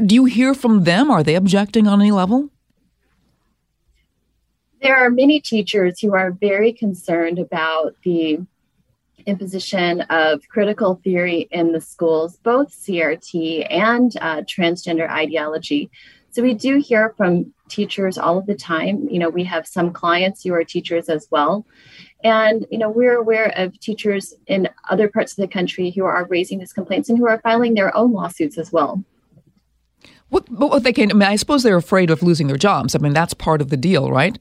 do 0.05 0.15
you 0.15 0.25
hear 0.25 0.55
from 0.55 0.85
them? 0.85 1.11
Are 1.11 1.23
they 1.23 1.35
objecting 1.35 1.87
on 1.87 2.01
any 2.01 2.11
level? 2.11 2.51
There 4.83 4.97
are 4.97 5.11
many 5.11 5.41
teachers 5.41 6.01
who 6.01 6.15
are 6.15 6.31
very 6.33 6.73
concerned 6.73 7.39
about 7.39 7.95
the 8.05 8.39
imposition 9.27 10.03
of 10.03 10.47
critical 10.49 11.01
theory 11.03 11.49
in 11.51 11.73
the 11.73 11.81
schools, 11.81 12.37
both 12.37 12.71
CRT 12.71 13.67
and 13.71 14.13
uh, 14.21 14.43
transgender 14.43 15.11
ideology. 15.11 15.91
So 16.31 16.43
we 16.43 16.55
do 16.55 16.79
hear 16.79 17.15
from 17.17 17.53
teachers 17.69 18.19
all 18.19 18.39
of 18.39 18.47
the 18.47 18.55
time. 18.55 19.09
You 19.11 19.19
know, 19.19 19.29
we 19.29 19.45
have 19.45 19.67
some 19.67 19.93
clients 19.93 20.43
who 20.43 20.53
are 20.55 20.65
teachers 20.65 21.09
as 21.09 21.27
well. 21.31 21.67
And, 22.25 22.67
you 22.71 22.79
know, 22.79 22.89
we're 22.89 23.17
aware 23.17 23.53
of 23.57 23.79
teachers 23.81 24.35
in 24.47 24.69
other 24.89 25.09
parts 25.09 25.33
of 25.33 25.37
the 25.37 25.49
country 25.49 25.91
who 25.91 26.05
are 26.05 26.27
raising 26.27 26.59
these 26.59 26.73
complaints 26.73 27.09
and 27.09 27.19
who 27.19 27.27
are 27.27 27.41
filing 27.41 27.75
their 27.75 27.97
own 27.97 28.13
lawsuits 28.13 28.59
as 28.59 28.73
well. 28.73 29.05
What, 30.29 30.49
what 30.51 30.83
they 30.83 30.93
can, 30.93 31.11
I 31.11 31.15
mean, 31.15 31.23
I 31.23 31.37
suppose 31.37 31.63
they're 31.63 31.77
afraid 31.77 32.11
of 32.11 32.23
losing 32.23 32.49
their 32.49 32.57
jobs. 32.57 32.95
I 32.95 32.99
mean, 32.99 33.13
that's 33.13 33.35
part 33.35 33.61
of 33.61 33.71
the 33.71 33.77
deal, 33.77 34.11
right? 34.11 34.39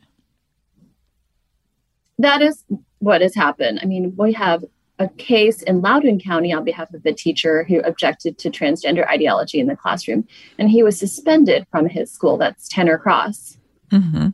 That 2.18 2.42
is 2.42 2.64
what 3.00 3.22
has 3.22 3.36
happened. 3.36 3.80
I 3.84 3.86
mean, 3.86 4.16
we 4.18 4.34
have 4.34 4.64
a 5.00 5.10
case 5.10 5.62
in 5.62 5.82
Loudoun 5.82 6.20
County 6.20 6.54
on 6.54 6.64
behalf 6.64 6.94
of 6.94 7.06
a 7.06 7.14
teacher 7.14 7.64
who 7.66 7.80
objected 7.80 8.38
to 8.40 8.50
transgender 8.50 9.08
ideology 9.08 9.60
in 9.60 9.68
the 9.68 9.76
classroom, 9.76 10.26
and 10.58 10.70
he 10.70 10.84
was 10.84 10.98
suspended 10.98 11.68
from 11.70 11.88
his 11.88 12.12
school. 12.12 12.38
That's 12.38 12.68
Tanner 12.68 12.98
Cross. 12.98 13.58
Mm-hmm. 13.92 14.30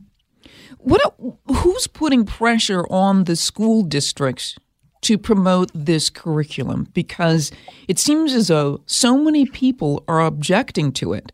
What? 0.78 1.14
Who's 1.46 1.86
putting 1.86 2.24
pressure 2.24 2.84
on 2.90 3.24
the 3.24 3.36
school 3.36 3.82
districts 3.82 4.56
to 5.02 5.18
promote 5.18 5.70
this 5.74 6.10
curriculum? 6.10 6.88
Because 6.92 7.50
it 7.88 7.98
seems 7.98 8.32
as 8.34 8.48
though 8.48 8.80
so 8.86 9.16
many 9.16 9.46
people 9.46 10.04
are 10.06 10.20
objecting 10.20 10.92
to 10.92 11.12
it, 11.12 11.32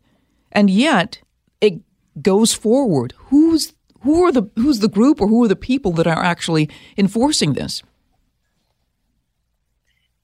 and 0.51 0.69
yet 0.69 1.21
it 1.61 1.81
goes 2.21 2.53
forward. 2.53 3.13
Who's 3.17 3.73
who 4.01 4.23
are 4.23 4.31
the 4.31 4.43
who's 4.55 4.79
the 4.79 4.87
group 4.87 5.21
or 5.21 5.27
who 5.27 5.43
are 5.43 5.47
the 5.47 5.55
people 5.55 5.91
that 5.93 6.07
are 6.07 6.23
actually 6.23 6.69
enforcing 6.97 7.53
this? 7.53 7.83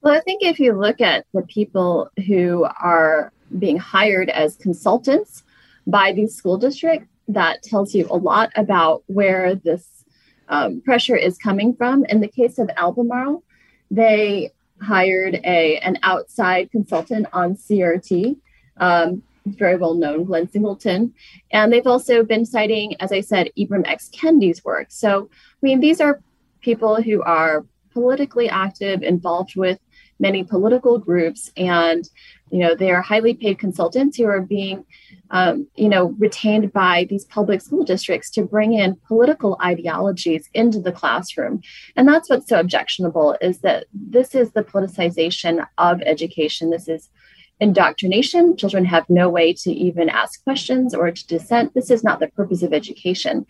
Well, 0.06 0.14
I 0.14 0.20
think 0.20 0.44
if 0.44 0.60
you 0.60 0.72
look 0.72 1.00
at 1.00 1.26
the 1.34 1.42
people 1.42 2.12
who 2.28 2.64
are 2.80 3.32
being 3.58 3.76
hired 3.76 4.30
as 4.30 4.54
consultants 4.54 5.42
by 5.84 6.12
these 6.12 6.32
school 6.32 6.58
districts, 6.58 7.08
that 7.26 7.64
tells 7.64 7.92
you 7.92 8.06
a 8.08 8.16
lot 8.16 8.52
about 8.54 9.02
where 9.08 9.56
this 9.56 10.04
um, 10.48 10.80
pressure 10.82 11.16
is 11.16 11.36
coming 11.38 11.74
from. 11.74 12.04
In 12.04 12.20
the 12.20 12.28
case 12.28 12.60
of 12.60 12.70
Albemarle, 12.76 13.42
they 13.90 14.52
hired 14.80 15.40
a 15.42 15.78
an 15.78 15.98
outside 16.04 16.70
consultant 16.70 17.26
on 17.32 17.56
CRT, 17.56 18.36
um, 18.76 19.24
very 19.44 19.74
well 19.74 19.94
known, 19.94 20.22
Glenn 20.22 20.48
Singleton, 20.48 21.14
and 21.50 21.72
they've 21.72 21.84
also 21.84 22.22
been 22.22 22.46
citing, 22.46 22.94
as 23.00 23.10
I 23.10 23.22
said, 23.22 23.50
Ibram 23.58 23.84
X. 23.84 24.08
Kendi's 24.10 24.64
work. 24.64 24.86
So, 24.90 25.28
I 25.32 25.58
mean, 25.62 25.80
these 25.80 26.00
are 26.00 26.20
people 26.60 27.02
who 27.02 27.22
are 27.22 27.66
politically 27.92 28.48
active, 28.48 29.02
involved 29.02 29.56
with 29.56 29.80
many 30.18 30.42
political 30.42 30.98
groups 30.98 31.50
and 31.56 32.08
you 32.50 32.58
know 32.58 32.74
they 32.74 32.90
are 32.90 33.02
highly 33.02 33.34
paid 33.34 33.58
consultants 33.58 34.16
who 34.16 34.24
are 34.24 34.40
being 34.40 34.84
um, 35.30 35.66
you 35.76 35.88
know 35.88 36.14
retained 36.18 36.72
by 36.72 37.06
these 37.08 37.24
public 37.24 37.60
school 37.60 37.84
districts 37.84 38.30
to 38.30 38.42
bring 38.42 38.72
in 38.72 38.96
political 39.06 39.58
ideologies 39.62 40.48
into 40.54 40.80
the 40.80 40.92
classroom. 40.92 41.60
And 41.96 42.08
that's 42.08 42.30
what's 42.30 42.48
so 42.48 42.60
objectionable 42.60 43.36
is 43.40 43.58
that 43.60 43.86
this 43.92 44.34
is 44.34 44.52
the 44.52 44.62
politicization 44.62 45.66
of 45.78 46.00
education. 46.02 46.70
This 46.70 46.88
is 46.88 47.10
indoctrination. 47.58 48.56
Children 48.56 48.84
have 48.84 49.08
no 49.08 49.28
way 49.28 49.52
to 49.54 49.72
even 49.72 50.08
ask 50.08 50.42
questions 50.44 50.94
or 50.94 51.10
to 51.10 51.26
dissent. 51.26 51.74
This 51.74 51.90
is 51.90 52.04
not 52.04 52.20
the 52.20 52.28
purpose 52.28 52.62
of 52.62 52.72
education. 52.72 53.46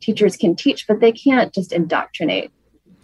Teachers 0.00 0.36
can 0.36 0.56
teach 0.56 0.86
but 0.86 1.00
they 1.00 1.12
can't 1.12 1.52
just 1.52 1.72
indoctrinate 1.72 2.50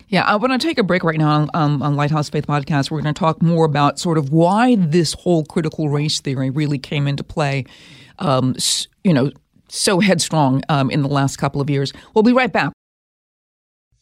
yeah, 0.08 0.24
I 0.24 0.36
want 0.36 0.58
to 0.58 0.66
take 0.66 0.78
a 0.78 0.82
break 0.82 1.04
right 1.04 1.18
now 1.18 1.30
on, 1.30 1.50
um, 1.54 1.82
on 1.82 1.94
Lighthouse 1.94 2.30
Faith 2.30 2.46
Podcast. 2.46 2.90
We're 2.90 3.02
going 3.02 3.14
to 3.14 3.18
talk 3.18 3.42
more 3.42 3.66
about 3.66 3.98
sort 3.98 4.16
of 4.16 4.32
why 4.32 4.76
this 4.76 5.12
whole 5.12 5.44
critical 5.44 5.88
race 5.90 6.20
theory 6.20 6.50
really 6.50 6.78
came 6.78 7.06
into 7.06 7.22
play, 7.22 7.66
um, 8.18 8.56
you 9.04 9.12
know, 9.12 9.30
so 9.68 10.00
headstrong 10.00 10.62
um, 10.70 10.90
in 10.90 11.02
the 11.02 11.08
last 11.08 11.36
couple 11.36 11.60
of 11.60 11.68
years. 11.68 11.92
We'll 12.14 12.22
be 12.22 12.32
right 12.32 12.52
back. 12.52 12.72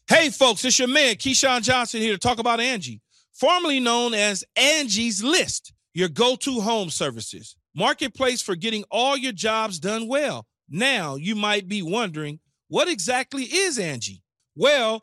Hey, 0.08 0.30
folks, 0.30 0.64
it's 0.64 0.78
your 0.78 0.86
man, 0.86 1.16
Keyshawn 1.16 1.62
Johnson, 1.62 2.00
here 2.00 2.12
to 2.12 2.18
talk 2.18 2.38
about 2.38 2.60
Angie, 2.60 3.00
formerly 3.32 3.80
known 3.80 4.14
as 4.14 4.44
Angie's 4.54 5.24
List, 5.24 5.72
your 5.94 6.08
go 6.08 6.36
to 6.36 6.60
home 6.60 6.90
services. 6.90 7.56
Marketplace 7.74 8.40
for 8.40 8.54
getting 8.54 8.84
all 8.90 9.16
your 9.16 9.32
jobs 9.32 9.80
done 9.80 10.06
well. 10.06 10.46
Now, 10.70 11.16
you 11.16 11.34
might 11.34 11.66
be 11.66 11.82
wondering, 11.82 12.38
what 12.68 12.88
exactly 12.88 13.42
is 13.42 13.78
Angie? 13.78 14.22
Well, 14.54 15.02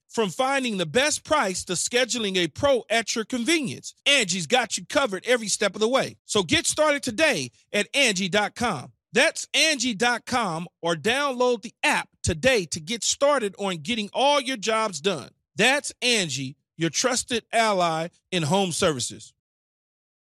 From 0.11 0.27
finding 0.27 0.75
the 0.75 0.85
best 0.85 1.23
price 1.23 1.63
to 1.63 1.73
scheduling 1.73 2.35
a 2.35 2.49
pro 2.49 2.83
at 2.89 3.15
your 3.15 3.23
convenience, 3.23 3.95
Angie's 4.05 4.45
got 4.45 4.77
you 4.77 4.85
covered 4.85 5.23
every 5.25 5.47
step 5.47 5.73
of 5.73 5.79
the 5.79 5.87
way. 5.87 6.17
So 6.25 6.43
get 6.43 6.65
started 6.65 7.01
today 7.01 7.51
at 7.71 7.87
Angie.com. 7.93 8.91
That's 9.13 9.47
Angie.com 9.53 10.67
or 10.81 10.95
download 10.95 11.61
the 11.61 11.73
app 11.81 12.09
today 12.23 12.65
to 12.71 12.81
get 12.81 13.05
started 13.05 13.55
on 13.57 13.77
getting 13.77 14.09
all 14.11 14.41
your 14.41 14.57
jobs 14.57 14.99
done. 14.99 15.29
That's 15.55 15.93
Angie, 16.01 16.57
your 16.75 16.89
trusted 16.89 17.45
ally 17.53 18.09
in 18.33 18.43
home 18.43 18.73
services. 18.73 19.31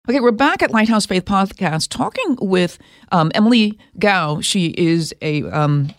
Okay, 0.08 0.20
we're 0.20 0.32
back 0.32 0.62
at 0.62 0.70
Lighthouse 0.70 1.08
Faith 1.08 1.26
Podcast 1.26 1.88
talking 1.90 2.38
with 2.40 2.78
um, 3.12 3.32
Emilie 3.34 3.80
Kao. 4.00 4.42
She 4.42 4.76
is 4.78 5.12
a 5.24 5.42
um, 5.46 5.92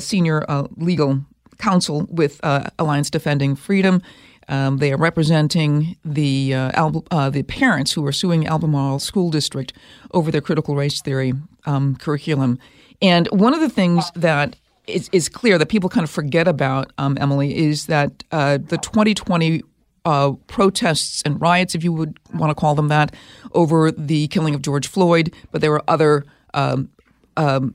senior 0.00 0.44
uh, 0.50 0.68
legal 0.76 1.24
counsel 1.62 2.06
with 2.10 2.40
uh, 2.42 2.68
Alliance 2.78 3.08
Defending 3.08 3.54
Freedom. 3.56 4.02
Um, 4.48 4.78
they 4.78 4.92
are 4.92 4.96
representing 4.98 5.96
the 6.04 6.52
uh, 6.54 6.72
Al- 6.74 7.06
uh, 7.10 7.30
the 7.30 7.44
parents 7.44 7.92
who 7.92 8.04
are 8.06 8.12
suing 8.12 8.46
Albemarle 8.46 8.98
School 8.98 9.30
District 9.30 9.72
over 10.12 10.30
their 10.30 10.40
critical 10.40 10.74
race 10.74 11.00
theory 11.00 11.32
um, 11.64 11.96
curriculum. 11.96 12.58
And 13.00 13.28
one 13.28 13.54
of 13.54 13.60
the 13.60 13.68
things 13.68 14.10
that 14.16 14.56
is, 14.86 15.08
is, 15.12 15.28
clear 15.28 15.58
that 15.58 15.66
people 15.66 15.88
kind 15.88 16.04
of 16.04 16.10
forget 16.10 16.48
about, 16.48 16.92
um, 16.98 17.16
Emilie, 17.20 17.56
is 17.56 17.86
that 17.86 18.24
uh, 18.32 18.58
the 18.58 18.78
2020 18.78 19.62
uh, 20.04 20.32
protests 20.48 21.22
and 21.24 21.40
riots, 21.40 21.76
if 21.76 21.84
you 21.84 21.92
would 21.92 22.18
want 22.34 22.50
to 22.50 22.54
call 22.54 22.74
them 22.74 22.88
that, 22.88 23.14
over 23.52 23.92
the 23.92 24.26
killing 24.28 24.54
of 24.54 24.62
George 24.62 24.88
Floyd, 24.88 25.32
but 25.52 25.60
there 25.60 25.70
were 25.70 25.84
other 25.86 26.24
um, 26.52 26.90
um, 27.36 27.74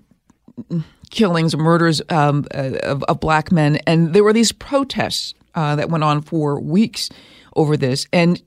killings, 1.10 1.56
murders 1.56 2.02
um, 2.10 2.46
uh, 2.54 2.72
of, 2.84 3.04
of, 3.04 3.20
black 3.20 3.52
men, 3.52 3.78
and 3.88 4.14
there 4.14 4.24
were 4.24 4.34
these 4.34 4.52
protests 4.52 5.34
uh, 5.56 5.76
that 5.76 5.90
went 5.90 6.04
on 6.04 6.22
for 6.22 6.60
weeks 6.60 7.10
over 7.56 7.78
this. 7.78 8.06
And 8.14 8.42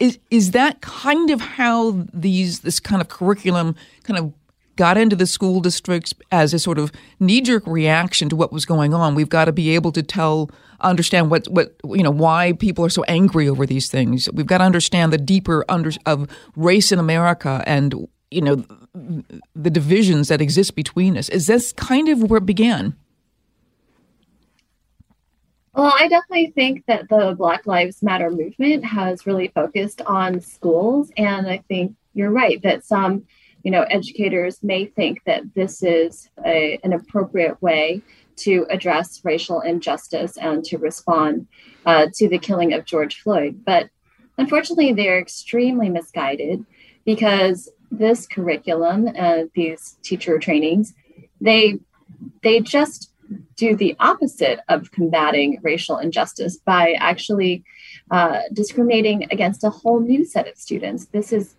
is 0.00 0.18
is 0.30 0.52
that 0.52 0.80
kind 0.80 1.30
of 1.30 1.40
how 1.40 2.06
these 2.12 2.60
this 2.60 2.80
kind 2.80 3.00
of 3.00 3.08
curriculum 3.08 3.76
kind 4.02 4.18
of 4.18 4.32
got 4.76 4.96
into 4.96 5.16
the 5.16 5.26
school 5.26 5.60
districts 5.60 6.14
as 6.30 6.54
a 6.54 6.58
sort 6.58 6.78
of 6.78 6.92
knee 7.18 7.40
jerk 7.40 7.66
reaction 7.66 8.28
to 8.28 8.36
what 8.36 8.52
was 8.52 8.64
going 8.64 8.94
on? 8.94 9.14
We've 9.14 9.28
got 9.28 9.46
to 9.46 9.52
be 9.52 9.74
able 9.74 9.90
to 9.92 10.02
tell, 10.02 10.50
understand 10.80 11.30
what 11.30 11.46
what 11.48 11.74
you 11.84 12.02
know 12.02 12.10
why 12.10 12.52
people 12.52 12.84
are 12.84 12.90
so 12.90 13.04
angry 13.04 13.48
over 13.48 13.66
these 13.66 13.90
things. 13.90 14.28
We've 14.32 14.46
got 14.46 14.58
to 14.58 14.64
understand 14.64 15.12
the 15.12 15.18
deeper 15.18 15.64
under 15.68 15.90
of 16.06 16.28
race 16.56 16.92
in 16.92 16.98
America 16.98 17.62
and 17.66 18.08
you 18.30 18.40
know 18.40 18.64
the 19.54 19.70
divisions 19.70 20.28
that 20.28 20.40
exist 20.40 20.74
between 20.74 21.16
us. 21.16 21.28
Is 21.28 21.46
this 21.46 21.72
kind 21.72 22.08
of 22.08 22.22
where 22.24 22.38
it 22.38 22.46
began? 22.46 22.96
Well, 25.78 25.94
I 25.96 26.08
definitely 26.08 26.50
think 26.56 26.86
that 26.86 27.08
the 27.08 27.36
Black 27.38 27.64
Lives 27.64 28.02
Matter 28.02 28.32
movement 28.32 28.84
has 28.84 29.28
really 29.28 29.46
focused 29.54 30.02
on 30.02 30.40
schools. 30.40 31.12
And 31.16 31.46
I 31.46 31.58
think 31.68 31.94
you're 32.14 32.32
right 32.32 32.60
that 32.62 32.84
some, 32.84 33.26
you 33.62 33.70
know, 33.70 33.82
educators 33.82 34.60
may 34.60 34.86
think 34.86 35.22
that 35.26 35.42
this 35.54 35.84
is 35.84 36.28
a, 36.44 36.80
an 36.82 36.92
appropriate 36.92 37.62
way 37.62 38.02
to 38.38 38.66
address 38.70 39.20
racial 39.24 39.60
injustice 39.60 40.36
and 40.36 40.64
to 40.64 40.78
respond 40.78 41.46
uh, 41.86 42.06
to 42.14 42.28
the 42.28 42.38
killing 42.38 42.72
of 42.72 42.84
George 42.84 43.20
Floyd. 43.20 43.62
But 43.64 43.88
unfortunately, 44.36 44.92
they're 44.92 45.20
extremely 45.20 45.90
misguided 45.90 46.66
because 47.04 47.68
this 47.90 48.26
curriculum, 48.26 49.08
uh, 49.18 49.44
these 49.54 49.96
teacher 50.02 50.38
trainings, 50.38 50.94
they 51.40 51.78
they 52.42 52.60
just 52.60 53.12
do 53.56 53.76
the 53.76 53.94
opposite 54.00 54.60
of 54.68 54.90
combating 54.90 55.58
racial 55.62 55.98
injustice 55.98 56.56
by 56.56 56.92
actually 56.98 57.62
uh, 58.10 58.40
discriminating 58.52 59.26
against 59.30 59.64
a 59.64 59.70
whole 59.70 60.00
new 60.00 60.24
set 60.24 60.48
of 60.48 60.56
students. 60.56 61.06
This 61.06 61.32
is 61.32 61.54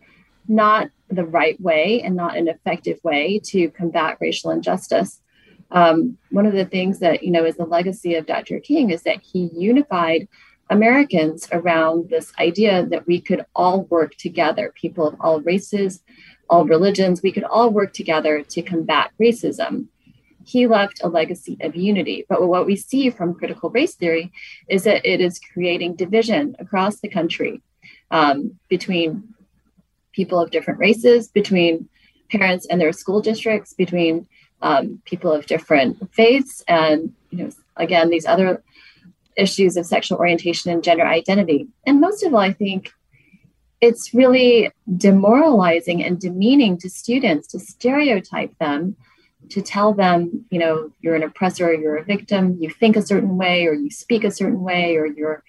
not 0.48 0.90
the 1.10 1.26
right 1.26 1.60
way 1.62 2.02
and 2.02 2.16
not 2.16 2.36
an 2.36 2.48
effective 2.48 3.00
way 3.04 3.40
to 3.46 3.70
combat 3.70 4.18
racial 4.20 4.50
injustice. 4.50 5.22
Um, 5.72 6.18
one 6.32 6.48
of 6.48 6.54
the 6.54 6.66
things 6.66 7.00
that 7.00 7.22
you 7.24 7.32
know 7.32 7.46
is 7.46 7.58
the 7.58 7.66
legacy 7.66 8.16
of 8.16 8.26
Dr. 8.26 8.60
King 8.60 8.90
is 8.90 9.04
that 9.04 9.22
he 9.22 9.52
unified 9.54 10.28
Americans 10.70 11.48
around 11.52 12.10
this 12.10 12.32
idea 12.40 12.86
that 12.86 13.08
we 13.08 13.20
could 13.20 13.46
all 13.56 13.84
work 13.86 14.16
together, 14.16 14.74
people 14.76 15.08
of 15.08 15.16
all 15.20 15.42
races, 15.42 16.04
all 16.50 16.66
religions, 16.66 17.22
we 17.22 17.32
could 17.32 17.44
all 17.44 17.70
work 17.70 17.94
together 17.94 18.44
to 18.44 18.62
combat 18.62 19.12
racism. 19.20 19.88
He 20.46 20.68
left 20.68 21.02
a 21.04 21.10
legacy 21.10 21.58
of 21.62 21.76
unity. 21.76 22.26
But 22.28 22.48
what 22.48 22.66
we 22.66 22.76
see 22.76 23.10
from 23.10 23.36
critical 23.36 23.70
race 23.70 23.96
theory 23.96 24.32
is 24.68 24.84
that 24.84 25.06
it 25.06 25.22
is 25.22 25.40
creating 25.54 25.96
division 25.96 26.56
across 26.60 27.00
the 27.00 27.10
country 27.10 27.62
um, 28.12 28.60
between 28.68 29.36
people 30.12 30.40
of 30.40 30.52
different 30.52 30.80
races, 30.80 31.28
between 31.28 31.88
parents 32.32 32.68
and 32.68 32.80
their 32.80 32.92
school 32.92 33.22
districts, 33.22 33.74
between 33.74 34.28
um, 34.62 35.02
people 35.06 35.32
of 35.32 35.46
different 35.46 36.14
faiths, 36.14 36.64
and 36.68 37.14
you 37.30 37.46
know, 37.46 37.52
again, 37.78 38.10
these 38.10 38.26
other 38.26 38.64
issues 39.40 39.78
of 39.78 39.86
sexual 39.86 40.18
orientation 40.18 40.72
and 40.72 40.84
gender 40.84 41.06
identity. 41.06 41.68
And 41.86 42.00
most 42.00 42.24
of 42.24 42.34
all, 42.34 42.40
I 42.40 42.54
think 42.54 42.92
it's 43.82 44.14
really 44.14 44.72
demoralizing 44.98 46.04
and 46.04 46.20
demeaning 46.20 46.78
to 46.80 46.90
students 46.90 47.48
to 47.50 47.60
stereotype 47.60 48.58
them 48.60 48.96
to 49.50 49.62
tell 49.62 49.94
them 49.94 50.46
you 50.50 50.60
know 50.60 50.92
you're 51.00 51.16
an 51.16 51.24
oppressor 51.24 51.74
you're 51.74 51.96
a 51.96 52.04
victim 52.04 52.58
you 52.60 52.70
think 52.70 52.96
a 52.96 53.02
certain 53.02 53.38
way 53.38 53.66
or 53.66 53.74
you 53.74 53.90
speak 53.90 54.24
a 54.24 54.32
certain 54.32 54.62
way 54.62 54.98
or 54.98 55.06
your 55.06 55.44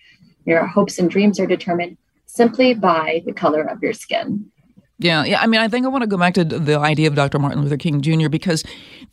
your 0.46 0.64
hopes 0.64 0.98
and 0.98 1.11
dreams 1.11 1.40
are 1.40 1.46
determined 1.46 1.96
simply 2.26 2.72
by 2.72 3.22
the 3.26 3.33
color 3.33 3.62
of 3.62 3.83
your 3.83 3.92
skin 3.92 4.50
yeah, 5.00 5.24
yeah. 5.24 5.40
I 5.40 5.46
mean, 5.46 5.60
I 5.60 5.68
think 5.68 5.86
I 5.86 5.88
want 5.88 6.02
to 6.02 6.06
go 6.06 6.18
back 6.18 6.34
to 6.34 6.44
the 6.44 6.78
idea 6.78 7.08
of 7.08 7.14
Dr. 7.14 7.38
Martin 7.38 7.62
Luther 7.62 7.78
King 7.78 8.02
Jr. 8.02 8.28
because 8.28 8.62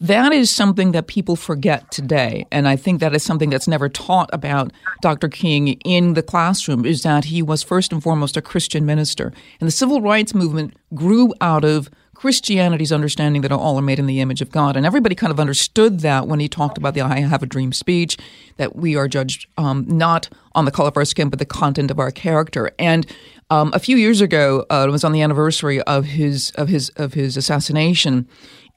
that 0.02 0.34
is 0.34 0.52
something 0.52 0.92
that 0.92 1.08
people 1.08 1.38
forget 1.38 1.90
today, 1.92 2.46
and 2.52 2.68
I 2.68 2.76
think 2.76 3.00
that 3.00 3.16
is 3.16 3.24
something 3.24 3.50
that's 3.50 3.70
never 3.70 3.88
taught 3.88 4.30
about 4.34 4.74
Dr. 5.02 5.30
King 5.30 5.70
in 5.86 6.14
the 6.14 6.22
classroom. 6.22 6.86
Is 6.86 7.04
that 7.04 7.26
he 7.26 7.42
was 7.42 7.64
first 7.64 7.94
and 7.94 8.04
foremost 8.04 8.36
a 8.36 8.42
Christian 8.42 8.86
minister, 8.86 9.32
and 9.62 9.68
the 9.68 9.72
civil 9.72 10.02
rights 10.02 10.34
movement 10.34 10.76
grew 10.94 11.34
out 11.40 11.64
of 11.64 11.90
Christianity's 12.18 12.92
understanding 12.92 13.44
that 13.44 13.52
all 13.52 13.78
are 13.78 13.82
made 13.82 14.00
in 14.00 14.08
the 14.08 14.22
image 14.22 14.42
of 14.42 14.50
God. 14.50 14.76
And 14.76 14.88
everybody 14.88 15.14
kind 15.14 15.30
of 15.30 15.40
understood 15.40 16.00
that 16.00 16.28
when 16.28 16.40
he 16.40 16.50
talked 16.50 16.80
about 16.80 16.96
the 16.96 17.02
I 17.02 17.20
Have 17.20 17.44
a 17.44 17.46
Dream 17.46 17.72
speech, 17.72 18.18
that 18.58 18.76
we 18.76 18.96
are 18.96 19.08
judged 19.08 19.46
um, 19.56 19.86
not 19.88 20.28
on 20.56 20.66
the 20.66 20.72
color 20.72 20.88
of 20.88 20.98
our 20.98 21.06
skin, 21.06 21.30
but 21.30 21.38
the 21.38 21.46
content 21.46 21.92
of 21.92 22.00
our 22.00 22.10
character. 22.10 22.72
And 22.80 23.06
um, 23.50 23.72
a 23.74 23.80
few 23.80 23.98
years 23.98 24.22
ago, 24.22 24.66
uh, 24.70 24.86
it 24.88 24.92
was 24.92 25.04
on 25.04 25.14
the 25.14 25.22
anniversary 25.22 25.82
of 25.84 26.06
his 26.06 26.52
of 26.52 26.68
his 26.68 26.90
of 26.98 27.14
his 27.14 27.38
assassination, 27.38 28.28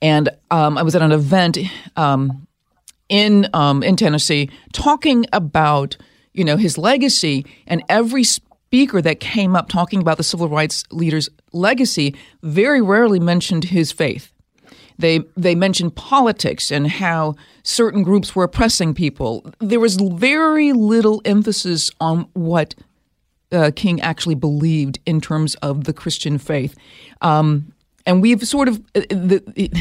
and 0.01 0.29
um, 0.51 0.79
I 0.79 0.83
was 0.83 0.95
at 0.95 1.03
an 1.03 1.13
event 1.13 1.59
um, 1.97 2.47
in 3.09 3.49
um, 3.53 3.83
in 3.83 3.97
Tennessee 3.97 4.49
talking 4.73 5.27
about 5.33 5.97
you 6.33 6.45
know 6.45 6.57
his 6.57 6.79
legacy, 6.79 7.45
and 7.67 7.83
every 7.89 8.23
speaker 8.23 9.03
that 9.03 9.19
came 9.19 9.57
up 9.57 9.69
talking 9.69 10.01
about 10.01 10.17
the 10.17 10.23
civil 10.23 10.49
rights 10.49 10.85
leader's 10.93 11.29
legacy 11.53 12.15
very 12.43 12.81
rarely 12.81 13.19
mentioned 13.19 13.65
his 13.65 13.91
faith. 13.91 14.33
They 15.01 15.21
they 15.37 15.57
mentioned 15.57 15.97
politics 15.97 16.71
and 16.71 16.87
how 16.87 17.35
certain 17.65 18.05
groups 18.05 18.37
were 18.37 18.45
oppressing 18.45 18.95
people. 18.95 19.53
There 19.59 19.81
was 19.81 19.97
very 19.97 20.73
little 20.73 21.21
emphasis 21.25 21.91
on 22.01 22.29
what 22.35 22.77
uh, 23.53 23.71
King 23.75 24.01
actually 24.01 24.35
believed 24.35 24.99
in 25.07 25.21
terms 25.21 25.55
of 25.57 25.85
the 25.85 25.93
Christian 25.93 26.39
faith, 26.39 26.77
um, 27.21 27.73
and 28.07 28.23
we've 28.23 28.47
sort 28.47 28.69
of 28.69 28.79
uh, 28.95 29.03
it, 29.11 29.73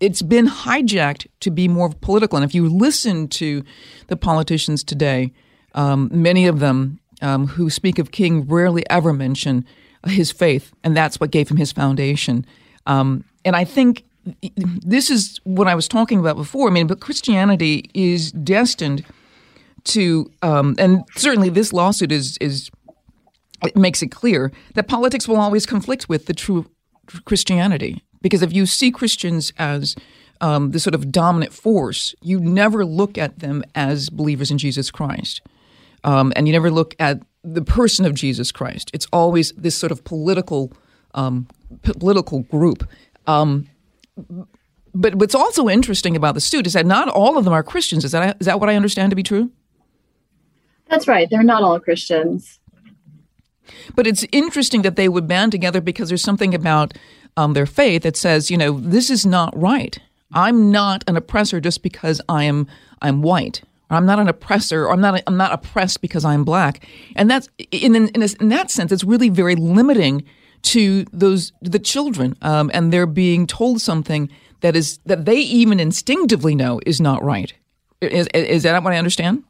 it's 0.00 0.22
been 0.22 0.46
hijacked 0.46 1.26
to 1.40 1.50
be 1.50 1.68
more 1.68 1.90
political. 2.00 2.36
And 2.36 2.44
if 2.44 2.54
you 2.54 2.68
listen 2.68 3.28
to 3.28 3.64
the 4.08 4.16
politicians 4.16 4.84
today, 4.84 5.32
um, 5.74 6.10
many 6.12 6.46
of 6.46 6.60
them 6.60 6.98
um, 7.22 7.46
who 7.46 7.70
speak 7.70 7.98
of 7.98 8.10
King 8.10 8.46
rarely 8.46 8.88
ever 8.90 9.12
mention 9.12 9.64
his 10.06 10.32
faith, 10.32 10.72
and 10.84 10.96
that's 10.96 11.20
what 11.20 11.30
gave 11.30 11.48
him 11.48 11.56
his 11.56 11.72
foundation. 11.72 12.44
Um, 12.86 13.24
and 13.44 13.56
I 13.56 13.64
think 13.64 14.04
this 14.44 15.10
is 15.10 15.40
what 15.44 15.66
I 15.66 15.74
was 15.74 15.88
talking 15.88 16.18
about 16.18 16.36
before. 16.36 16.68
I 16.68 16.72
mean, 16.72 16.86
but 16.86 17.00
Christianity 17.00 17.90
is 17.94 18.32
destined 18.32 19.04
to, 19.84 20.30
um, 20.42 20.74
and 20.78 21.04
certainly 21.16 21.48
this 21.48 21.72
lawsuit 21.72 22.12
is 22.12 22.36
is 22.38 22.70
it 23.64 23.76
makes 23.76 24.02
it 24.02 24.08
clear 24.08 24.52
that 24.74 24.88
politics 24.88 25.28
will 25.28 25.36
always 25.36 25.66
conflict 25.66 26.08
with 26.08 26.26
the 26.26 26.34
true 26.34 26.66
Christianity 27.24 28.02
because 28.22 28.42
if 28.42 28.52
you 28.52 28.66
see 28.66 28.90
Christians 28.90 29.52
as 29.58 29.96
um, 30.40 30.70
the 30.70 30.80
sort 30.80 30.94
of 30.94 31.10
dominant 31.12 31.52
force, 31.52 32.14
you 32.20 32.40
never 32.40 32.84
look 32.84 33.18
at 33.18 33.40
them 33.40 33.62
as 33.74 34.10
believers 34.10 34.50
in 34.50 34.58
Jesus 34.58 34.90
Christ. 34.90 35.42
Um, 36.04 36.32
and 36.34 36.46
you 36.46 36.52
never 36.52 36.70
look 36.70 36.94
at 36.98 37.20
the 37.42 37.62
person 37.62 38.06
of 38.06 38.14
Jesus 38.14 38.52
Christ. 38.52 38.90
It's 38.94 39.06
always 39.12 39.52
this 39.52 39.76
sort 39.76 39.92
of 39.92 40.04
political 40.04 40.72
um, 41.14 41.48
political 41.82 42.40
group. 42.40 42.88
Um, 43.26 43.68
but 44.94 45.14
what's 45.16 45.34
also 45.34 45.68
interesting 45.68 46.16
about 46.16 46.34
the 46.34 46.40
suit 46.40 46.66
is 46.66 46.72
that 46.74 46.86
not 46.86 47.08
all 47.08 47.36
of 47.36 47.44
them 47.44 47.52
are 47.52 47.62
Christians. 47.62 48.04
Is 48.04 48.12
that 48.12 48.36
is 48.40 48.46
that 48.46 48.60
what 48.60 48.70
I 48.70 48.76
understand 48.76 49.10
to 49.10 49.16
be 49.16 49.22
true? 49.22 49.50
That's 50.88 51.06
right. 51.06 51.28
They're 51.30 51.42
not 51.42 51.62
all 51.62 51.78
Christians. 51.78 52.59
But 53.94 54.06
it's 54.06 54.24
interesting 54.32 54.82
that 54.82 54.96
they 54.96 55.08
would 55.08 55.26
band 55.26 55.52
together 55.52 55.80
because 55.80 56.08
there's 56.08 56.22
something 56.22 56.54
about 56.54 56.94
um, 57.36 57.52
their 57.52 57.66
faith 57.66 58.02
that 58.02 58.16
says, 58.16 58.50
you 58.50 58.56
know, 58.56 58.78
this 58.78 59.10
is 59.10 59.24
not 59.24 59.56
right. 59.60 59.98
I'm 60.32 60.70
not 60.70 61.02
an 61.06 61.16
oppressor 61.16 61.60
just 61.60 61.82
because 61.82 62.20
I 62.28 62.44
am 62.44 62.66
I'm 63.02 63.22
white. 63.22 63.62
I'm 63.90 64.06
not 64.06 64.20
an 64.20 64.28
oppressor, 64.28 64.84
or 64.84 64.92
I'm 64.92 65.00
not 65.00 65.20
I'm 65.26 65.36
not 65.36 65.52
oppressed 65.52 66.00
because 66.00 66.24
I'm 66.24 66.44
black. 66.44 66.86
And 67.16 67.28
that's 67.28 67.48
in 67.72 67.96
in, 67.96 68.08
in, 68.10 68.22
in 68.22 68.48
that 68.50 68.70
sense, 68.70 68.92
it's 68.92 69.04
really 69.04 69.28
very 69.28 69.56
limiting 69.56 70.24
to 70.62 71.04
those 71.12 71.52
the 71.60 71.78
children, 71.78 72.36
um, 72.42 72.70
and 72.72 72.92
they're 72.92 73.06
being 73.06 73.46
told 73.46 73.80
something 73.80 74.30
that 74.60 74.76
is 74.76 74.98
that 75.06 75.24
they 75.24 75.38
even 75.38 75.80
instinctively 75.80 76.54
know 76.54 76.80
is 76.86 77.00
not 77.00 77.22
right. 77.24 77.52
Is, 78.00 78.28
is 78.28 78.62
that 78.62 78.82
what 78.82 78.92
I 78.92 78.96
understand? 78.96 79.42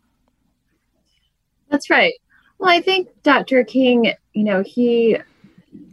That's 1.69 1.91
right. 1.91 2.15
Well, 2.61 2.69
I 2.69 2.83
think 2.83 3.09
Dr. 3.23 3.65
King, 3.65 4.13
you 4.35 4.45
know, 4.45 4.63
he 4.63 5.17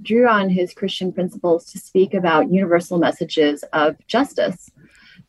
drew 0.02 0.28
on 0.28 0.50
his 0.50 0.74
Christian 0.74 1.14
principles 1.14 1.72
to 1.72 1.80
speak 1.80 2.14
about 2.14 2.52
universal 2.52 2.98
messages 2.98 3.64
of 3.72 3.96
justice. 4.08 4.70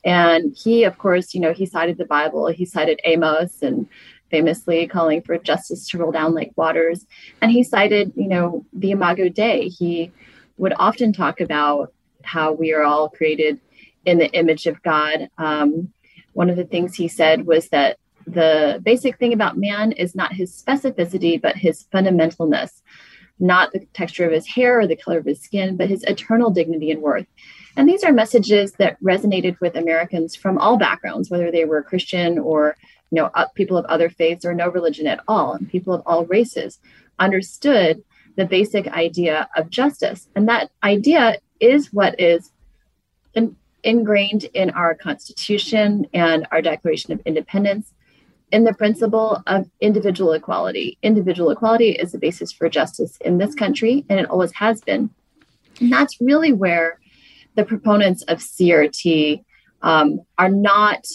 And 0.04 0.52
he, 0.56 0.82
of 0.82 0.98
course, 0.98 1.34
you 1.34 1.40
know, 1.40 1.52
he 1.52 1.64
cited 1.64 1.96
the 1.96 2.06
Bible, 2.06 2.48
he 2.48 2.64
cited 2.64 3.00
Amos 3.04 3.62
and 3.62 3.88
famously 4.32 4.88
calling 4.88 5.22
for 5.22 5.38
justice 5.38 5.88
to 5.90 5.98
roll 5.98 6.10
down 6.10 6.34
like 6.34 6.50
waters. 6.56 7.06
And 7.40 7.52
he 7.52 7.62
cited, 7.62 8.12
you 8.16 8.26
know, 8.26 8.66
the 8.72 8.90
Imago 8.90 9.28
Dei. 9.28 9.68
He 9.68 10.10
would 10.56 10.74
often 10.76 11.12
talk 11.12 11.40
about 11.40 11.92
how 12.22 12.50
we 12.50 12.72
are 12.72 12.82
all 12.82 13.10
created 13.10 13.60
in 14.04 14.18
the 14.18 14.30
image 14.32 14.66
of 14.66 14.82
God. 14.82 15.30
Um, 15.38 15.92
one 16.32 16.50
of 16.50 16.56
the 16.56 16.64
things 16.64 16.96
he 16.96 17.06
said 17.06 17.46
was 17.46 17.68
that 17.68 17.96
the 18.32 18.80
basic 18.82 19.18
thing 19.18 19.32
about 19.32 19.56
man 19.56 19.92
is 19.92 20.14
not 20.14 20.32
his 20.32 20.52
specificity, 20.52 21.40
but 21.40 21.56
his 21.56 21.84
fundamentalness, 21.92 22.82
not 23.38 23.72
the 23.72 23.80
texture 23.92 24.26
of 24.26 24.32
his 24.32 24.46
hair 24.46 24.80
or 24.80 24.86
the 24.86 24.96
color 24.96 25.18
of 25.18 25.24
his 25.24 25.40
skin, 25.40 25.76
but 25.76 25.88
his 25.88 26.04
eternal 26.04 26.50
dignity 26.50 26.90
and 26.90 27.02
worth. 27.02 27.26
And 27.76 27.88
these 27.88 28.04
are 28.04 28.12
messages 28.12 28.72
that 28.72 29.00
resonated 29.02 29.58
with 29.60 29.76
Americans 29.76 30.34
from 30.34 30.58
all 30.58 30.76
backgrounds, 30.76 31.30
whether 31.30 31.50
they 31.50 31.64
were 31.64 31.82
Christian 31.82 32.38
or 32.38 32.76
you 33.10 33.16
know 33.16 33.30
people 33.54 33.76
of 33.76 33.86
other 33.86 34.10
faiths 34.10 34.44
or 34.44 34.52
no 34.52 34.68
religion 34.68 35.06
at 35.06 35.20
all, 35.26 35.52
and 35.52 35.68
people 35.68 35.94
of 35.94 36.02
all 36.04 36.26
races 36.26 36.78
understood 37.18 38.02
the 38.36 38.44
basic 38.44 38.86
idea 38.88 39.48
of 39.56 39.70
justice. 39.70 40.28
And 40.36 40.48
that 40.48 40.70
idea 40.82 41.38
is 41.60 41.92
what 41.92 42.20
is 42.20 42.52
in, 43.34 43.56
ingrained 43.82 44.44
in 44.54 44.70
our 44.70 44.94
Constitution 44.94 46.06
and 46.12 46.46
our 46.52 46.62
Declaration 46.62 47.12
of 47.12 47.20
Independence 47.24 47.92
in 48.50 48.64
the 48.64 48.74
principle 48.74 49.42
of 49.46 49.68
individual 49.80 50.32
equality. 50.32 50.98
Individual 51.02 51.50
equality 51.50 51.90
is 51.90 52.12
the 52.12 52.18
basis 52.18 52.52
for 52.52 52.68
justice 52.68 53.18
in 53.20 53.38
this 53.38 53.54
country, 53.54 54.04
and 54.08 54.18
it 54.18 54.30
always 54.30 54.52
has 54.52 54.80
been. 54.80 55.10
And 55.80 55.92
that's 55.92 56.20
really 56.20 56.52
where 56.52 56.98
the 57.54 57.64
proponents 57.64 58.22
of 58.22 58.38
CRT 58.38 59.44
um, 59.82 60.20
are 60.38 60.48
not 60.48 61.06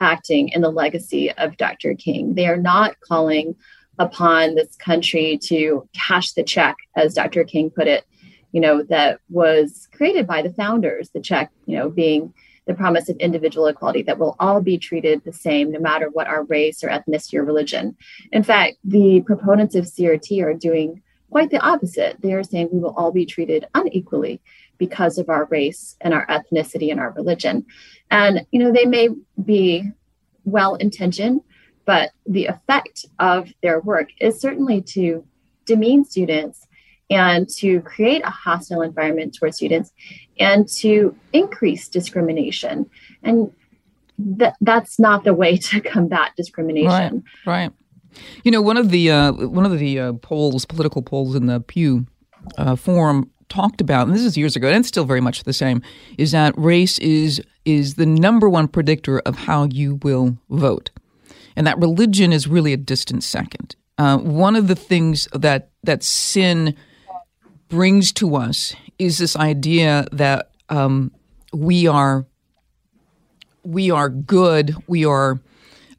acting 0.00 0.48
in 0.50 0.60
the 0.60 0.70
legacy 0.70 1.32
of 1.32 1.56
Dr. 1.56 1.94
King. 1.94 2.34
They 2.34 2.46
are 2.46 2.56
not 2.56 3.00
calling 3.00 3.56
upon 3.98 4.54
this 4.54 4.76
country 4.76 5.38
to 5.44 5.88
cash 5.92 6.32
the 6.32 6.44
check, 6.44 6.76
as 6.96 7.14
Dr. 7.14 7.44
King 7.44 7.70
put 7.70 7.88
it, 7.88 8.04
you 8.52 8.60
know, 8.60 8.82
that 8.84 9.20
was 9.28 9.88
created 9.92 10.26
by 10.26 10.42
the 10.42 10.52
founders, 10.52 11.10
the 11.10 11.20
check, 11.20 11.50
you 11.66 11.76
know, 11.76 11.88
being 11.88 12.32
the 12.68 12.74
promise 12.74 13.08
of 13.08 13.16
individual 13.16 13.66
equality 13.66 14.02
that 14.02 14.18
we'll 14.18 14.36
all 14.38 14.60
be 14.60 14.78
treated 14.78 15.24
the 15.24 15.32
same 15.32 15.72
no 15.72 15.80
matter 15.80 16.10
what 16.10 16.28
our 16.28 16.44
race 16.44 16.84
or 16.84 16.88
ethnicity 16.90 17.34
or 17.34 17.44
religion. 17.44 17.96
In 18.30 18.44
fact, 18.44 18.76
the 18.84 19.22
proponents 19.22 19.74
of 19.74 19.86
CRT 19.86 20.44
are 20.44 20.54
doing 20.54 21.02
quite 21.30 21.50
the 21.50 21.58
opposite. 21.58 22.20
They 22.20 22.34
are 22.34 22.44
saying 22.44 22.68
we 22.70 22.78
will 22.78 22.94
all 22.94 23.10
be 23.10 23.24
treated 23.24 23.66
unequally 23.74 24.40
because 24.76 25.16
of 25.16 25.30
our 25.30 25.46
race 25.46 25.96
and 26.02 26.12
our 26.12 26.26
ethnicity 26.26 26.90
and 26.90 27.00
our 27.00 27.10
religion. 27.12 27.64
And, 28.10 28.46
you 28.52 28.60
know, 28.60 28.70
they 28.70 28.84
may 28.84 29.08
be 29.42 29.90
well 30.44 30.74
intentioned, 30.74 31.40
but 31.86 32.10
the 32.26 32.46
effect 32.46 33.06
of 33.18 33.50
their 33.62 33.80
work 33.80 34.10
is 34.20 34.40
certainly 34.40 34.82
to 34.82 35.24
demean 35.64 36.04
students 36.04 36.66
and 37.10 37.48
to 37.48 37.80
create 37.82 38.22
a 38.24 38.30
hostile 38.30 38.82
environment 38.82 39.34
towards 39.34 39.56
students 39.56 39.92
and 40.38 40.68
to 40.68 41.16
increase 41.32 41.88
discrimination. 41.88 42.88
And 43.22 43.52
that 44.18 44.56
that's 44.60 44.98
not 44.98 45.24
the 45.24 45.34
way 45.34 45.56
to 45.68 45.80
combat 45.80 46.32
discrimination. 46.36 47.24
Right. 47.46 47.60
Right. 47.60 47.72
You 48.42 48.50
know, 48.50 48.62
one 48.62 48.76
of 48.76 48.90
the 48.90 49.10
uh, 49.10 49.32
one 49.32 49.64
of 49.64 49.78
the 49.78 49.98
uh, 49.98 50.12
polls, 50.14 50.64
political 50.64 51.02
polls 51.02 51.34
in 51.34 51.46
the 51.46 51.60
Pew 51.60 52.06
uh, 52.56 52.76
Forum 52.76 53.30
talked 53.48 53.80
about, 53.80 54.06
and 54.06 54.14
this 54.14 54.24
is 54.24 54.36
years 54.36 54.56
ago, 54.56 54.68
and 54.68 54.78
it's 54.78 54.88
still 54.88 55.04
very 55.04 55.20
much 55.20 55.44
the 55.44 55.52
same, 55.52 55.82
is 56.16 56.32
that 56.32 56.54
race 56.56 56.98
is 56.98 57.40
is 57.64 57.94
the 57.94 58.06
number 58.06 58.48
one 58.48 58.68
predictor 58.68 59.20
of 59.20 59.36
how 59.36 59.64
you 59.64 59.96
will 60.02 60.38
vote, 60.50 60.90
and 61.54 61.66
that 61.66 61.78
religion 61.78 62.32
is 62.32 62.48
really 62.48 62.72
a 62.72 62.78
distant 62.78 63.22
second. 63.22 63.76
Uh, 63.98 64.18
one 64.18 64.56
of 64.56 64.68
the 64.68 64.76
things 64.76 65.28
that 65.32 65.70
that 65.82 66.02
sin 66.02 66.74
brings 67.68 68.12
to 68.12 68.36
us 68.36 68.74
is 68.98 69.18
this 69.18 69.36
idea 69.36 70.06
that 70.12 70.50
um, 70.68 71.12
we 71.52 71.86
are 71.86 72.26
we 73.62 73.90
are 73.90 74.08
good. 74.08 74.74
We 74.86 75.04
are 75.04 75.40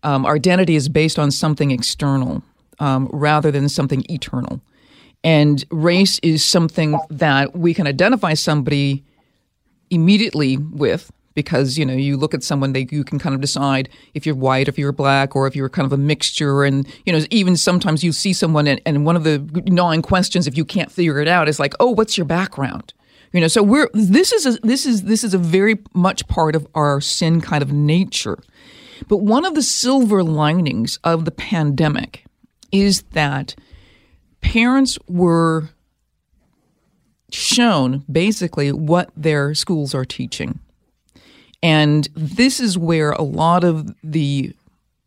um, 0.04 0.26
our 0.26 0.36
identity 0.36 0.76
is 0.76 0.90
based 0.90 1.20
on 1.20 1.32
something 1.32 1.72
external 1.72 2.42
um, 2.80 3.10
rather 3.12 3.52
than 3.52 3.70
something 3.70 4.06
eternal. 4.10 4.62
And 5.24 5.64
race 5.70 6.20
is 6.24 6.44
something 6.44 6.98
that 7.10 7.56
we 7.56 7.74
can 7.74 7.86
identify 7.86 8.34
somebody 8.34 9.04
immediately 9.90 10.58
with 10.58 11.12
because 11.34 11.78
you 11.78 11.86
know 11.86 11.94
you 11.94 12.18
look 12.18 12.34
at 12.34 12.44
someone 12.44 12.74
they 12.74 12.88
you 12.92 13.04
can 13.04 13.20
kind 13.20 13.36
of 13.36 13.42
decide 13.42 13.90
if 14.14 14.26
you're 14.26 14.36
white 14.36 14.68
if 14.68 14.78
you're 14.78 14.92
black 14.92 15.36
or 15.36 15.48
if 15.48 15.56
you're 15.56 15.70
kind 15.70 15.86
of 15.86 15.94
a 15.94 15.98
mixture. 15.98 16.64
And 16.64 16.88
you 17.06 17.14
know 17.14 17.24
even 17.30 17.56
sometimes 17.56 18.04
you 18.04 18.12
see 18.12 18.34
someone 18.34 18.68
and, 18.68 18.82
and 18.86 19.06
one 19.06 19.16
of 19.16 19.24
the 19.24 19.40
gnawing 19.66 20.02
questions 20.02 20.48
if 20.48 20.58
you 20.58 20.66
can't 20.66 20.92
figure 20.92 21.20
it 21.20 21.28
out 21.28 21.48
is 21.48 21.60
like 21.60 21.74
oh 21.80 21.92
what's 21.92 22.18
your 22.18 22.26
background? 22.26 22.94
You 23.32 23.42
know 23.42 23.48
so 23.48 23.64
we're 23.64 23.90
this 23.94 24.32
is 24.32 24.46
a, 24.46 24.60
this 24.62 24.86
is 24.86 25.04
this 25.04 25.24
is 25.24 25.34
a 25.34 25.38
very 25.38 25.80
much 25.94 26.28
part 26.28 26.56
of 26.56 26.68
our 26.76 27.02
sin 27.02 27.42
kind 27.42 27.62
of 27.62 27.72
nature. 27.72 28.38
But 29.08 29.18
one 29.18 29.46
of 29.46 29.56
the 29.56 29.64
silver 29.64 30.24
linings 30.24 31.00
of 31.04 31.24
the 31.26 31.32
pandemic 31.32 32.26
is 32.72 33.04
that 33.14 33.56
parents 34.42 35.00
were 35.08 35.70
shown 37.32 38.04
basically 38.12 38.72
what 38.72 39.12
their 39.16 39.54
schools 39.54 39.94
are 39.94 40.06
teaching 40.06 40.60
and 41.62 42.08
this 42.16 42.60
is 42.60 42.78
where 42.78 43.12
a 43.12 43.22
lot 43.22 43.64
of 43.64 43.94
the 44.04 44.54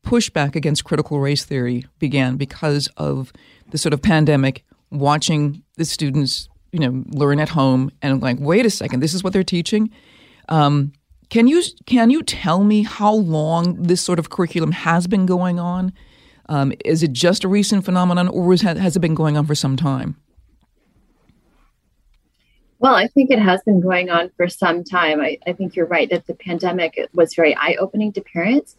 pushback 0.05 0.55
against 0.57 0.85
critical 0.85 1.21
race 1.21 1.45
theory 1.45 1.87
began 1.99 2.37
because 2.37 2.89
of 2.97 3.33
the 3.71 3.79
sort 3.79 3.93
of 3.93 4.03
pandemic, 4.03 4.65
watching 4.91 5.63
the 5.77 5.85
students, 5.85 6.49
you 6.73 6.79
know, 6.79 7.05
learn 7.09 7.41
at 7.41 7.51
home 7.51 7.91
and 8.03 8.21
like, 8.21 8.37
wait 8.41 8.67
a 8.67 8.71
second, 8.71 9.01
this 9.01 9.15
is 9.15 9.25
what 9.25 9.33
they're 9.33 9.45
teaching. 9.45 9.91
Um, 10.49 10.93
can 11.31 11.47
you 11.47 11.63
can 11.87 12.11
you 12.11 12.23
tell 12.23 12.63
me 12.63 12.83
how 12.83 13.15
long 13.15 13.83
this 13.85 14.03
sort 14.03 14.19
of 14.19 14.29
curriculum 14.29 14.73
has 14.73 15.07
been 15.07 15.25
going 15.25 15.59
on? 15.59 15.93
Um, 16.49 16.75
is 16.85 17.03
it 17.03 17.13
just 17.13 17.45
a 17.45 17.49
recent 17.49 17.87
phenomenon, 17.87 18.29
or 18.29 18.55
has 18.57 18.97
it 18.97 19.01
been 19.01 19.15
going 19.15 19.39
on 19.39 19.47
for 19.47 19.55
some 19.55 19.77
time? 19.77 20.17
Well, 22.83 22.97
I 22.97 23.07
think 23.07 23.31
it 23.31 23.39
has 23.39 23.63
been 23.63 23.81
going 23.81 24.11
on 24.11 24.33
for 24.37 24.49
some 24.49 24.83
time. 24.83 25.21
I, 25.21 25.39
I 25.47 25.53
think 25.53 25.77
you're 25.77 25.87
right 25.87 26.11
that 26.11 26.27
the 26.27 26.35
pandemic 26.35 26.99
was 27.15 27.33
very 27.33 27.55
eye 27.55 27.77
opening 27.79 28.13
to 28.15 28.21
parents. 28.21 28.75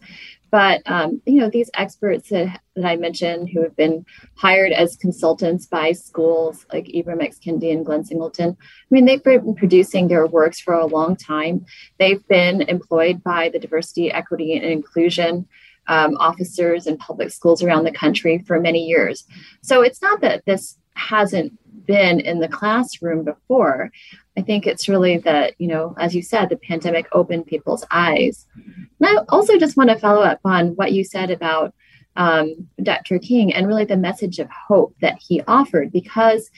But, 0.50 0.82
um, 0.84 1.22
you 1.24 1.40
know, 1.40 1.48
these 1.48 1.70
experts 1.72 2.28
that, 2.28 2.60
that 2.76 2.84
I 2.84 2.96
mentioned 2.96 3.48
who 3.48 3.62
have 3.62 3.74
been 3.76 4.04
hired 4.34 4.72
as 4.72 4.96
consultants 4.96 5.64
by 5.64 5.92
schools 5.92 6.66
like 6.70 6.84
Ibram 6.84 7.22
X. 7.22 7.38
Kendi 7.38 7.72
and 7.72 7.84
Glenn 7.84 8.04
Singleton, 8.04 8.58
I 8.60 8.88
mean, 8.90 9.06
they've 9.06 9.24
been 9.24 9.54
producing 9.54 10.08
their 10.08 10.26
works 10.26 10.60
for 10.60 10.74
a 10.74 10.84
long 10.84 11.16
time. 11.16 11.64
They've 11.98 12.24
been 12.28 12.60
employed 12.60 13.24
by 13.24 13.48
the 13.48 13.58
Diversity, 13.58 14.12
Equity, 14.12 14.54
and 14.54 14.66
Inclusion 14.66 15.48
um, 15.86 16.18
officers 16.18 16.86
in 16.86 16.98
public 16.98 17.30
schools 17.30 17.62
around 17.62 17.84
the 17.84 17.90
country 17.90 18.44
for 18.46 18.60
many 18.60 18.84
years. 18.84 19.24
So 19.62 19.80
it's 19.80 20.02
not 20.02 20.20
that 20.20 20.44
this 20.44 20.76
hasn't 20.94 21.58
been 21.86 22.20
in 22.20 22.40
the 22.40 22.48
classroom 22.48 23.24
before. 23.24 23.90
I 24.36 24.42
think 24.42 24.66
it's 24.66 24.88
really 24.88 25.18
that, 25.18 25.54
you 25.58 25.68
know, 25.68 25.94
as 25.98 26.14
you 26.14 26.22
said, 26.22 26.48
the 26.48 26.56
pandemic 26.56 27.06
opened 27.12 27.46
people's 27.46 27.84
eyes. 27.90 28.46
And 28.54 29.18
I 29.18 29.22
also 29.28 29.58
just 29.58 29.76
want 29.76 29.90
to 29.90 29.98
follow 29.98 30.22
up 30.22 30.40
on 30.44 30.68
what 30.76 30.92
you 30.92 31.04
said 31.04 31.30
about 31.30 31.74
um, 32.16 32.68
Dr. 32.82 33.18
King 33.18 33.52
and 33.52 33.66
really 33.66 33.84
the 33.84 33.96
message 33.96 34.38
of 34.38 34.48
hope 34.50 34.94
that 35.00 35.18
he 35.20 35.42
offered 35.42 35.92
because 35.92 36.50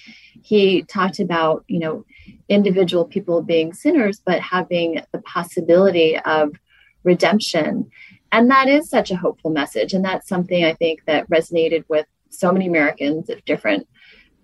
he 0.43 0.83
talked 0.83 1.19
about, 1.19 1.65
you 1.67 1.79
know, 1.79 2.05
individual 2.49 3.05
people 3.05 3.43
being 3.43 3.73
sinners, 3.73 4.21
but 4.25 4.41
having 4.41 5.03
the 5.12 5.21
possibility 5.23 6.19
of 6.19 6.53
redemption. 7.05 7.91
And 8.33 8.51
that 8.51 8.69
is 8.69 8.91
such 8.91 9.11
a 9.11 9.17
hopeful 9.17 9.51
message. 9.51 9.95
And 9.95 10.05
that's 10.05 10.29
something 10.29 10.65
I 10.65 10.75
think 10.75 11.05
that 11.07 11.29
resonated 11.31 11.85
with 11.89 12.07
so 12.29 12.53
many 12.53 12.67
Americans 12.67 13.31
of 13.31 13.45
different 13.45 13.89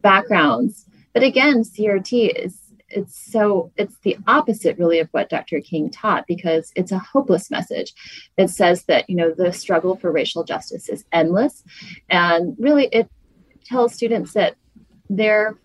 backgrounds. 0.02 0.86
But 1.12 1.22
again, 1.22 1.62
CRT 1.62 2.44
is 2.44 2.58
it's 2.94 3.32
so 3.32 3.72
it's 3.76 3.96
the 4.02 4.16
opposite 4.26 4.78
really 4.78 4.98
of 4.98 5.08
what 5.10 5.30
Dr. 5.30 5.60
King 5.60 5.90
taught 5.90 6.26
because 6.26 6.72
it's 6.76 6.92
a 6.92 6.98
hopeless 6.98 7.50
message. 7.50 7.94
It 8.36 8.50
says 8.50 8.84
that 8.84 9.08
you 9.08 9.16
know 9.16 9.32
the 9.32 9.52
struggle 9.52 9.96
for 9.96 10.12
racial 10.12 10.44
justice 10.44 10.88
is 10.88 11.04
endless, 11.12 11.64
and 12.08 12.54
really 12.58 12.86
it 12.92 13.10
tells 13.64 13.94
students 13.94 14.34
that 14.34 14.56
their 15.08 15.56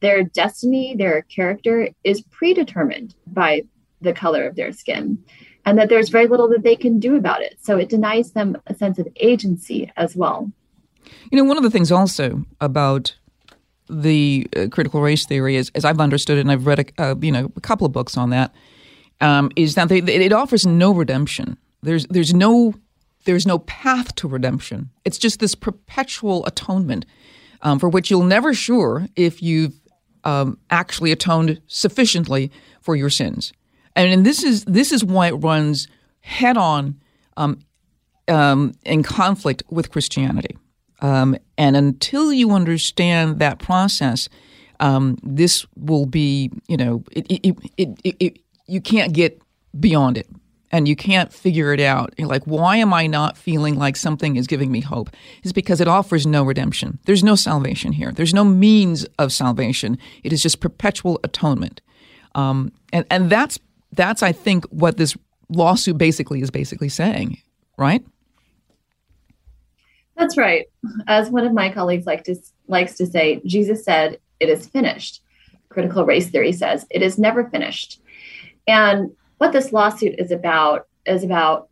their 0.00 0.22
destiny, 0.22 0.94
their 0.96 1.22
character 1.22 1.88
is 2.04 2.22
predetermined 2.22 3.14
by 3.26 3.62
the 4.00 4.12
color 4.12 4.46
of 4.46 4.56
their 4.56 4.72
skin, 4.72 5.18
and 5.66 5.78
that 5.78 5.88
there's 5.88 6.08
very 6.08 6.26
little 6.26 6.48
that 6.48 6.62
they 6.62 6.76
can 6.76 6.98
do 6.98 7.16
about 7.16 7.42
it. 7.42 7.58
So 7.60 7.76
it 7.76 7.88
denies 7.88 8.32
them 8.32 8.56
a 8.66 8.74
sense 8.74 8.98
of 8.98 9.08
agency 9.16 9.92
as 9.96 10.16
well. 10.16 10.50
You 11.30 11.38
know, 11.38 11.44
one 11.44 11.56
of 11.56 11.62
the 11.62 11.70
things 11.70 11.90
also 11.90 12.44
about 12.60 13.16
the 13.90 14.46
uh, 14.56 14.66
critical 14.70 15.00
race 15.00 15.26
theory, 15.26 15.56
as, 15.56 15.70
as 15.74 15.84
I've 15.84 16.00
understood 16.00 16.38
it, 16.38 16.42
and 16.42 16.52
I've 16.52 16.66
read 16.66 16.92
a, 16.98 17.02
uh, 17.02 17.14
you 17.20 17.32
know 17.32 17.52
a 17.56 17.60
couple 17.60 17.86
of 17.86 17.92
books 17.92 18.16
on 18.16 18.30
that, 18.30 18.54
um, 19.20 19.50
is 19.56 19.74
that 19.74 19.88
they, 19.88 19.98
it 19.98 20.32
offers 20.32 20.66
no 20.66 20.92
redemption. 20.92 21.58
There's 21.82 22.06
there's 22.06 22.32
no 22.34 22.74
there's 23.24 23.46
no 23.46 23.58
path 23.60 24.14
to 24.16 24.28
redemption. 24.28 24.90
It's 25.04 25.18
just 25.18 25.40
this 25.40 25.54
perpetual 25.54 26.46
atonement 26.46 27.04
um, 27.62 27.78
for 27.78 27.88
which 27.88 28.10
you'll 28.10 28.22
never 28.22 28.54
sure 28.54 29.06
if 29.16 29.42
you've 29.42 29.74
um, 30.24 30.58
actually 30.70 31.12
atoned 31.12 31.60
sufficiently 31.66 32.50
for 32.80 32.96
your 32.96 33.10
sins. 33.10 33.52
And, 33.96 34.12
and, 34.12 34.26
this 34.26 34.42
is 34.42 34.64
this 34.64 34.92
is 34.92 35.04
why 35.04 35.28
it 35.28 35.32
runs 35.32 35.88
head 36.20 36.56
on 36.56 37.00
um, 37.36 37.60
um, 38.28 38.72
in 38.84 39.02
conflict 39.02 39.62
with 39.70 39.90
Christianity. 39.90 40.56
Um, 41.00 41.36
and 41.56 41.76
until 41.76 42.32
you 42.32 42.50
understand 42.50 43.38
that 43.38 43.58
process, 43.58 44.28
um, 44.80 45.18
this 45.22 45.66
will 45.76 46.06
be, 46.06 46.50
you 46.68 46.76
know, 46.76 47.04
it, 47.12 47.26
it, 47.28 47.56
it, 48.04 48.38
you 48.66 48.80
can't 48.80 49.12
get 49.12 49.40
beyond 49.78 50.16
it 50.18 50.26
and 50.70 50.86
you 50.86 50.96
can't 50.96 51.32
figure 51.32 51.72
it 51.72 51.80
out. 51.80 52.14
You're 52.16 52.28
like, 52.28 52.44
why 52.44 52.76
am 52.76 52.94
I 52.94 53.06
not 53.06 53.36
feeling 53.36 53.76
like 53.76 53.96
something 53.96 54.36
is 54.36 54.46
giving 54.46 54.70
me 54.70 54.80
hope? 54.80 55.10
It's 55.42 55.52
because 55.52 55.80
it 55.80 55.88
offers 55.88 56.26
no 56.26 56.44
redemption. 56.44 56.98
There's 57.04 57.24
no 57.24 57.34
salvation 57.34 57.92
here. 57.92 58.12
There's 58.12 58.34
no 58.34 58.44
means 58.44 59.04
of 59.18 59.32
salvation. 59.32 59.98
It 60.22 60.32
is 60.32 60.42
just 60.42 60.60
perpetual 60.60 61.18
atonement. 61.24 61.80
Um, 62.34 62.72
and, 62.92 63.04
and 63.10 63.28
that's, 63.30 63.58
that's, 63.92 64.22
I 64.22 64.32
think, 64.32 64.64
what 64.66 64.96
this 64.96 65.16
lawsuit 65.48 65.98
basically 65.98 66.40
is 66.40 66.50
basically 66.50 66.88
saying, 66.88 67.38
right? 67.76 68.04
That's 70.20 70.36
right. 70.36 70.66
As 71.06 71.30
one 71.30 71.46
of 71.46 71.54
my 71.54 71.72
colleagues 71.72 72.04
like 72.04 72.24
to, 72.24 72.36
likes 72.68 72.94
to 72.98 73.06
say, 73.06 73.40
Jesus 73.46 73.82
said, 73.86 74.18
It 74.38 74.50
is 74.50 74.66
finished. 74.66 75.22
Critical 75.70 76.04
race 76.04 76.28
theory 76.28 76.52
says, 76.52 76.86
It 76.90 77.00
is 77.00 77.18
never 77.18 77.48
finished. 77.48 78.02
And 78.68 79.12
what 79.38 79.52
this 79.52 79.72
lawsuit 79.72 80.16
is 80.18 80.30
about 80.30 80.88
is 81.06 81.24
about 81.24 81.70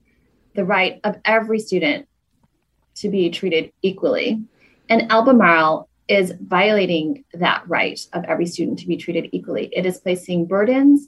the 0.54 0.64
right 0.64 0.98
of 1.04 1.18
every 1.26 1.58
student 1.58 2.08
to 2.94 3.10
be 3.10 3.28
treated 3.28 3.70
equally. 3.82 4.42
And 4.88 5.12
Albemarle 5.12 5.86
is 6.08 6.32
violating 6.40 7.24
that 7.34 7.68
right 7.68 8.00
of 8.14 8.24
every 8.24 8.46
student 8.46 8.78
to 8.78 8.86
be 8.86 8.96
treated 8.96 9.28
equally. 9.32 9.68
It 9.76 9.84
is 9.84 9.98
placing 9.98 10.46
burdens 10.46 11.06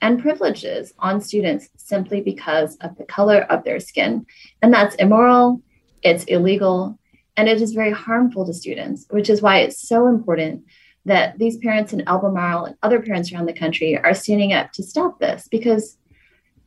and 0.00 0.22
privileges 0.22 0.94
on 1.00 1.20
students 1.20 1.68
simply 1.76 2.20
because 2.20 2.76
of 2.76 2.96
the 2.96 3.04
color 3.04 3.40
of 3.50 3.64
their 3.64 3.80
skin. 3.80 4.24
And 4.62 4.72
that's 4.72 4.94
immoral, 4.96 5.60
it's 6.06 6.24
illegal, 6.24 6.98
and 7.36 7.48
it 7.48 7.60
is 7.60 7.72
very 7.72 7.92
harmful 7.92 8.46
to 8.46 8.54
students, 8.54 9.06
which 9.10 9.28
is 9.28 9.42
why 9.42 9.58
it's 9.58 9.86
so 9.86 10.06
important 10.06 10.64
that 11.04 11.38
these 11.38 11.56
parents 11.58 11.92
in 11.92 12.06
Albemarle 12.08 12.64
and 12.64 12.76
other 12.82 13.00
parents 13.00 13.32
around 13.32 13.46
the 13.46 13.52
country 13.52 13.96
are 13.96 14.14
standing 14.14 14.52
up 14.52 14.72
to 14.72 14.82
stop 14.82 15.20
this 15.20 15.48
because 15.50 15.96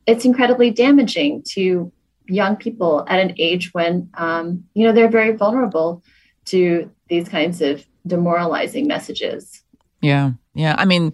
it's 0.06 0.24
incredibly 0.24 0.70
damaging 0.70 1.42
to 1.42 1.92
young 2.26 2.56
people 2.56 3.04
at 3.08 3.18
an 3.18 3.34
age 3.38 3.72
when 3.72 4.08
um, 4.14 4.64
you 4.74 4.84
know 4.84 4.92
they're 4.92 5.08
very 5.08 5.32
vulnerable 5.36 6.02
to 6.46 6.90
these 7.08 7.28
kinds 7.28 7.60
of 7.60 7.84
demoralizing 8.06 8.86
messages. 8.86 9.62
Yeah, 10.00 10.32
yeah. 10.54 10.74
I 10.78 10.84
mean, 10.84 11.12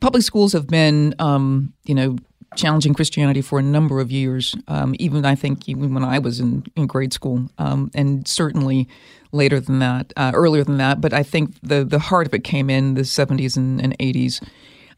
public 0.00 0.22
schools 0.22 0.52
have 0.52 0.68
been, 0.68 1.14
um, 1.18 1.72
you 1.84 1.94
know, 1.94 2.16
challenging 2.56 2.94
Christianity 2.94 3.42
for 3.42 3.58
a 3.58 3.62
number 3.62 4.00
of 4.00 4.10
years. 4.10 4.54
Um, 4.68 4.94
even 4.98 5.24
I 5.24 5.34
think 5.34 5.68
even 5.68 5.94
when 5.94 6.04
I 6.04 6.18
was 6.18 6.40
in, 6.40 6.64
in 6.76 6.86
grade 6.86 7.12
school, 7.12 7.48
um, 7.58 7.90
and 7.94 8.26
certainly 8.26 8.88
later 9.32 9.60
than 9.60 9.78
that, 9.80 10.12
uh, 10.16 10.32
earlier 10.34 10.64
than 10.64 10.78
that. 10.78 11.00
But 11.00 11.12
I 11.12 11.22
think 11.22 11.54
the 11.62 11.84
the 11.84 11.98
heart 11.98 12.26
of 12.26 12.34
it 12.34 12.44
came 12.44 12.70
in 12.70 12.94
the 12.94 13.04
seventies 13.04 13.56
and, 13.56 13.80
and 13.80 13.96
80s. 13.98 14.42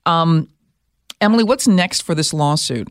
Um, 0.04 0.48
Emilie, 1.20 1.44
what's 1.44 1.66
next 1.66 2.02
for 2.02 2.14
this 2.14 2.32
lawsuit? 2.32 2.88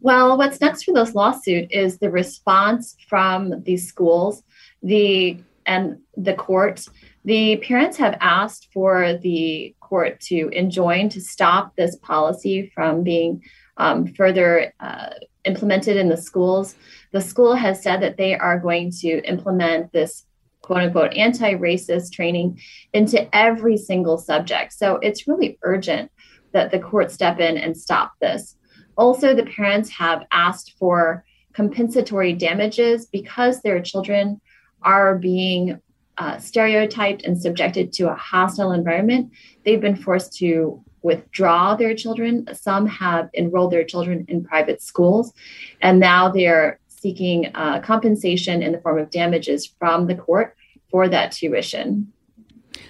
Well, 0.00 0.38
what's 0.38 0.60
next 0.60 0.84
for 0.84 0.94
this 0.94 1.14
lawsuit 1.14 1.70
is 1.72 1.98
the 1.98 2.10
response 2.10 2.96
from 3.08 3.62
these 3.64 3.88
schools, 3.88 4.42
the 4.82 5.38
and 5.66 5.98
the 6.16 6.34
court. 6.34 6.86
The 7.26 7.56
parents 7.56 7.96
have 7.96 8.16
asked 8.20 8.68
for 8.72 9.18
the 9.20 9.74
court 9.80 10.20
to 10.28 10.48
enjoin 10.52 11.08
to 11.08 11.20
stop 11.20 11.74
this 11.74 11.96
policy 11.96 12.70
from 12.72 13.02
being 13.02 13.42
um, 13.78 14.06
further 14.06 14.72
uh, 14.78 15.10
implemented 15.44 15.96
in 15.96 16.08
the 16.08 16.16
schools. 16.16 16.76
The 17.10 17.20
school 17.20 17.54
has 17.56 17.82
said 17.82 18.00
that 18.02 18.16
they 18.16 18.36
are 18.36 18.60
going 18.60 18.92
to 19.00 19.20
implement 19.28 19.92
this 19.92 20.24
quote 20.62 20.82
unquote 20.82 21.14
anti 21.14 21.54
racist 21.54 22.12
training 22.12 22.60
into 22.92 23.28
every 23.34 23.76
single 23.76 24.18
subject. 24.18 24.72
So 24.72 25.00
it's 25.02 25.26
really 25.26 25.58
urgent 25.62 26.12
that 26.52 26.70
the 26.70 26.78
court 26.78 27.10
step 27.10 27.40
in 27.40 27.58
and 27.58 27.76
stop 27.76 28.12
this. 28.20 28.54
Also, 28.96 29.34
the 29.34 29.46
parents 29.46 29.90
have 29.90 30.22
asked 30.30 30.74
for 30.78 31.24
compensatory 31.54 32.34
damages 32.34 33.06
because 33.06 33.62
their 33.62 33.82
children 33.82 34.40
are 34.82 35.18
being 35.18 35.80
uh, 36.18 36.38
stereotyped 36.38 37.22
and 37.24 37.40
subjected 37.40 37.92
to 37.94 38.10
a 38.10 38.14
hostile 38.14 38.72
environment. 38.72 39.30
They've 39.64 39.80
been 39.80 39.96
forced 39.96 40.36
to 40.38 40.82
withdraw 41.02 41.76
their 41.76 41.94
children. 41.94 42.48
Some 42.52 42.86
have 42.86 43.28
enrolled 43.34 43.72
their 43.72 43.84
children 43.84 44.24
in 44.28 44.44
private 44.44 44.82
schools, 44.82 45.32
and 45.80 46.00
now 46.00 46.30
they're 46.30 46.80
seeking 46.88 47.50
uh, 47.54 47.80
compensation 47.80 48.62
in 48.62 48.72
the 48.72 48.80
form 48.80 48.98
of 48.98 49.10
damages 49.10 49.66
from 49.78 50.06
the 50.06 50.14
court 50.14 50.56
for 50.90 51.08
that 51.08 51.32
tuition. 51.32 52.12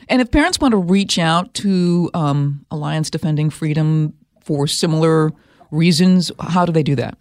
And 0.09 0.23
if 0.23 0.31
parents 0.31 0.61
want 0.61 0.73
to 0.73 0.79
reach 0.79 1.19
out 1.19 1.53
to 1.55 2.11
um, 2.15 2.65
Alliance 2.71 3.11
Defending 3.11 3.51
Freedom 3.51 4.15
for 4.41 4.67
similar 4.67 5.33
reasons, 5.71 6.31
how 6.41 6.65
do 6.65 6.73
they 6.73 6.83
do 6.83 6.95
that? 6.95 7.19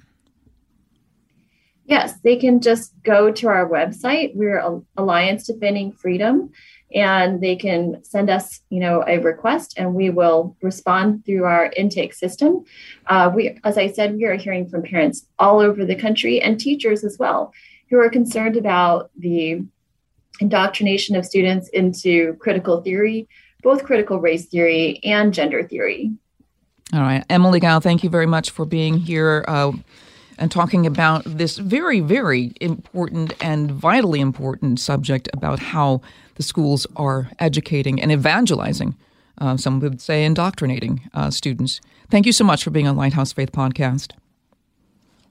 Yes, 1.87 2.19
they 2.23 2.35
can 2.35 2.61
just 2.61 2.93
go 3.03 3.31
to 3.31 3.47
our 3.47 3.69
website. 3.69 4.35
We're 4.35 4.81
Alliance 4.97 5.45
Defending 5.45 5.91
Freedom, 5.91 6.51
and 6.93 7.41
they 7.41 7.55
can 7.55 8.03
send 8.03 8.29
us, 8.29 8.61
you 8.69 8.79
know, 8.79 9.03
a 9.07 9.19
request, 9.19 9.75
and 9.77 9.93
we 9.93 10.09
will 10.09 10.57
respond 10.63 11.25
through 11.25 11.43
our 11.43 11.71
intake 11.77 12.13
system. 12.13 12.65
Uh, 13.05 13.31
we, 13.33 13.59
as 13.63 13.77
I 13.77 13.91
said, 13.91 14.15
we 14.15 14.25
are 14.25 14.35
hearing 14.35 14.67
from 14.67 14.81
parents 14.81 15.27
all 15.37 15.59
over 15.59 15.85
the 15.85 15.95
country 15.95 16.41
and 16.41 16.59
teachers 16.59 17.03
as 17.03 17.17
well, 17.19 17.53
who 17.91 17.99
are 17.99 18.09
concerned 18.09 18.57
about 18.57 19.11
the 19.17 19.63
indoctrination 20.39 21.15
of 21.15 21.25
students 21.25 21.69
into 21.69 22.33
critical 22.39 22.81
theory, 22.81 23.27
both 23.61 23.83
critical 23.83 24.19
race 24.19 24.47
theory 24.47 24.99
and 25.03 25.35
gender 25.35 25.67
theory. 25.67 26.11
All 26.93 27.01
right. 27.01 27.23
Emilie 27.29 27.59
Kao, 27.59 27.79
thank 27.79 28.03
you 28.03 28.09
very 28.09 28.25
much 28.25 28.51
for 28.51 28.65
being 28.65 28.97
here 28.97 29.45
uh, 29.47 29.71
and 30.37 30.51
talking 30.51 30.85
about 30.85 31.23
this 31.25 31.57
very, 31.57 31.99
very 31.99 32.53
important 32.61 33.33
and 33.41 33.71
vitally 33.71 34.19
important 34.19 34.79
subject 34.79 35.29
about 35.33 35.59
how 35.59 36.01
the 36.35 36.43
schools 36.43 36.85
are 36.95 37.29
educating 37.39 38.01
and 38.01 38.11
evangelizing, 38.11 38.95
uh, 39.39 39.57
some 39.57 39.79
would 39.79 40.01
say 40.01 40.25
indoctrinating 40.25 41.09
uh, 41.13 41.29
students. 41.29 41.81
Thank 42.09 42.25
you 42.25 42.31
so 42.31 42.43
much 42.43 42.63
for 42.63 42.69
being 42.69 42.87
on 42.87 42.95
Lighthouse 42.95 43.33
Faith 43.33 43.51
Podcast. 43.51 44.11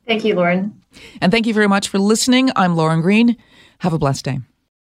Thank 0.07 0.25
you, 0.25 0.35
Lauren. 0.35 0.81
And 1.21 1.33
thank 1.33 1.47
you 1.47 1.55
very 1.55 1.69
much 1.69 1.89
for 1.89 1.99
listening. 1.99 2.51
I'm 2.57 2.77
Lauren 2.77 3.01
Green. 3.01 3.37
Have 3.79 3.93
a 3.93 3.99
blessed 3.99 4.25
day. 4.25 4.54